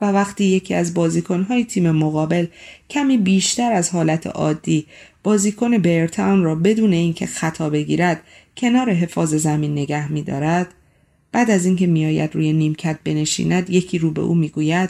[0.01, 2.45] و وقتی یکی از بازیکنهای تیم مقابل
[2.89, 4.85] کمی بیشتر از حالت عادی
[5.23, 8.21] بازیکن برتاون را بدون اینکه خطا بگیرد
[8.57, 10.73] کنار حفاظ زمین نگه می دارد
[11.31, 14.89] بعد از اینکه میآید روی نیمکت بنشیند یکی رو به او می‌گوید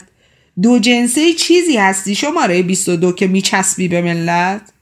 [0.62, 4.72] دو جنسه چیزی هستی شماره 22 که میچسبی به ملت؟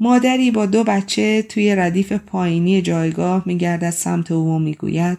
[0.00, 5.18] مادری با دو بچه توی ردیف پایینی جایگاه میگردد سمت او و می‌گوید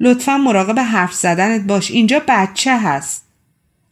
[0.00, 1.90] لطفا مراقب حرف زدنت باش.
[1.90, 3.24] اینجا بچه هست.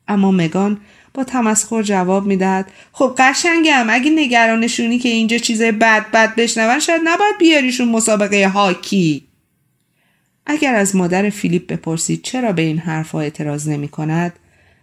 [0.09, 0.81] اما مگان
[1.15, 7.01] با تمسخر جواب می‌دهد خب قشنگم اگه نگرانشونی که اینجا چیزای بد بد بشنون شاید
[7.05, 9.25] نباید بیاریشون مسابقه هاکی.
[10.47, 14.33] اگر از مادر فیلیپ بپرسید چرا به این حرفها اعتراض نمی کند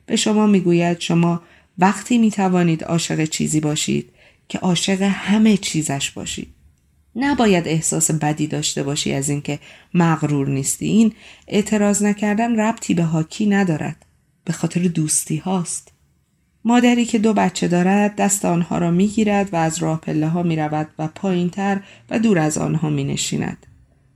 [0.06, 1.42] به شما می‌گوید شما
[1.78, 4.10] وقتی می توانید عاشق چیزی باشید
[4.50, 6.59] که عاشق همه چیزش باشید.
[7.20, 9.60] نباید احساس بدی داشته باشی از اینکه
[9.94, 11.14] مغرور نیستی این
[11.48, 14.06] اعتراض نکردن ربطی به هاکی ندارد
[14.46, 15.92] به خاطر دوستی هاست
[16.66, 20.44] مادری که دو بچه دارد دست آنها را می گیرد و از راه پله ها
[20.44, 23.66] می رود و پایین تر و دور از آنها می نشیند.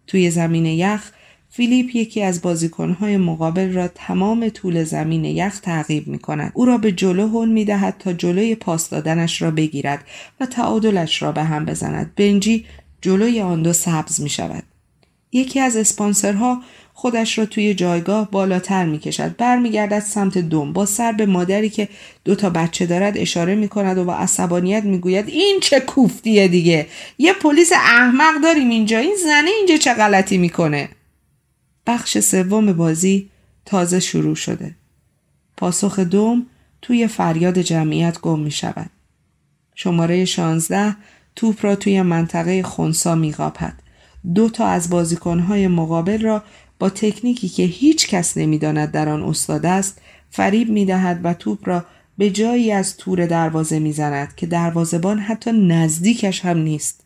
[0.07, 1.11] توی زمین یخ
[1.49, 6.51] فیلیپ یکی از بازیکنهای مقابل را تمام طول زمین یخ تعقیب می کند.
[6.55, 10.05] او را به جلو هل می دهد تا جلوی پاس دادنش را بگیرد
[10.39, 12.15] و تعادلش را به هم بزند.
[12.15, 12.65] بنجی
[13.03, 14.63] جلوی آن دو سبز می شود.
[15.31, 16.61] یکی از اسپانسرها
[16.93, 19.35] خودش را توی جایگاه بالاتر می کشد.
[19.35, 21.89] برمیگردد سمت دوم با سر به مادری که
[22.25, 26.47] دو تا بچه دارد اشاره می کند و با عصبانیت می گوید این چه کوفتیه
[26.47, 26.87] دیگه
[27.17, 30.89] یه پلیس احمق داریم اینجا این زنه اینجا چه غلطی می‌کنه
[31.87, 33.29] بخش سوم بازی
[33.65, 34.75] تازه شروع شده
[35.57, 36.45] پاسخ دوم
[36.81, 38.89] توی فریاد جمعیت گم می شود.
[39.75, 40.95] شماره 16
[41.35, 43.73] توپ را توی منطقه خونسا می غاپد.
[44.35, 46.43] دو تا از بازیکنهای مقابل را
[46.79, 51.59] با تکنیکی که هیچ کس نمی‌داند در آن استاد است فریب می دهد و توپ
[51.69, 51.85] را
[52.17, 57.03] به جایی از تور دروازه می‌زند که دروازبان حتی نزدیکش هم نیست.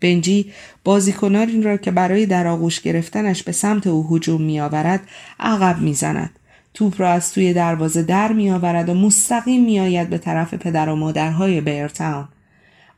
[0.00, 0.52] بنجی
[0.84, 5.00] بازیکنان را که برای در آغوش گرفتنش به سمت او هجوم می آورد
[5.40, 6.30] عقب می زند.
[6.74, 10.88] توپ را از توی دروازه در می آورد و مستقیم می آید به طرف پدر
[10.88, 12.28] و مادرهای بیرتاون.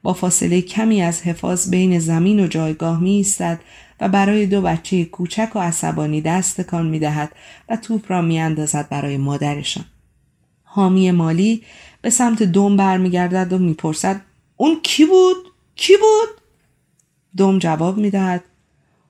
[0.03, 3.61] با فاصله کمی از حفاظ بین زمین و جایگاه می ایستد
[4.01, 7.33] و برای دو بچه کوچک و عصبانی دست کان می دهد
[7.69, 9.85] و توپ را می اندازد برای مادرشان.
[10.63, 11.63] حامی مالی
[12.03, 14.21] به سمت دوم برمیگردد و می‌پرسد
[14.57, 15.37] اون کی بود؟
[15.77, 16.43] کی بود؟
[17.37, 18.45] دوم جواب می‌دهد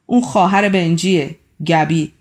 [0.06, 1.36] اون خواهر بنجیه
[1.66, 2.12] گبی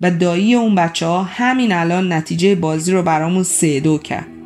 [0.00, 4.37] و دایی اون بچه ها همین الان نتیجه بازی رو برامون سه دو کرد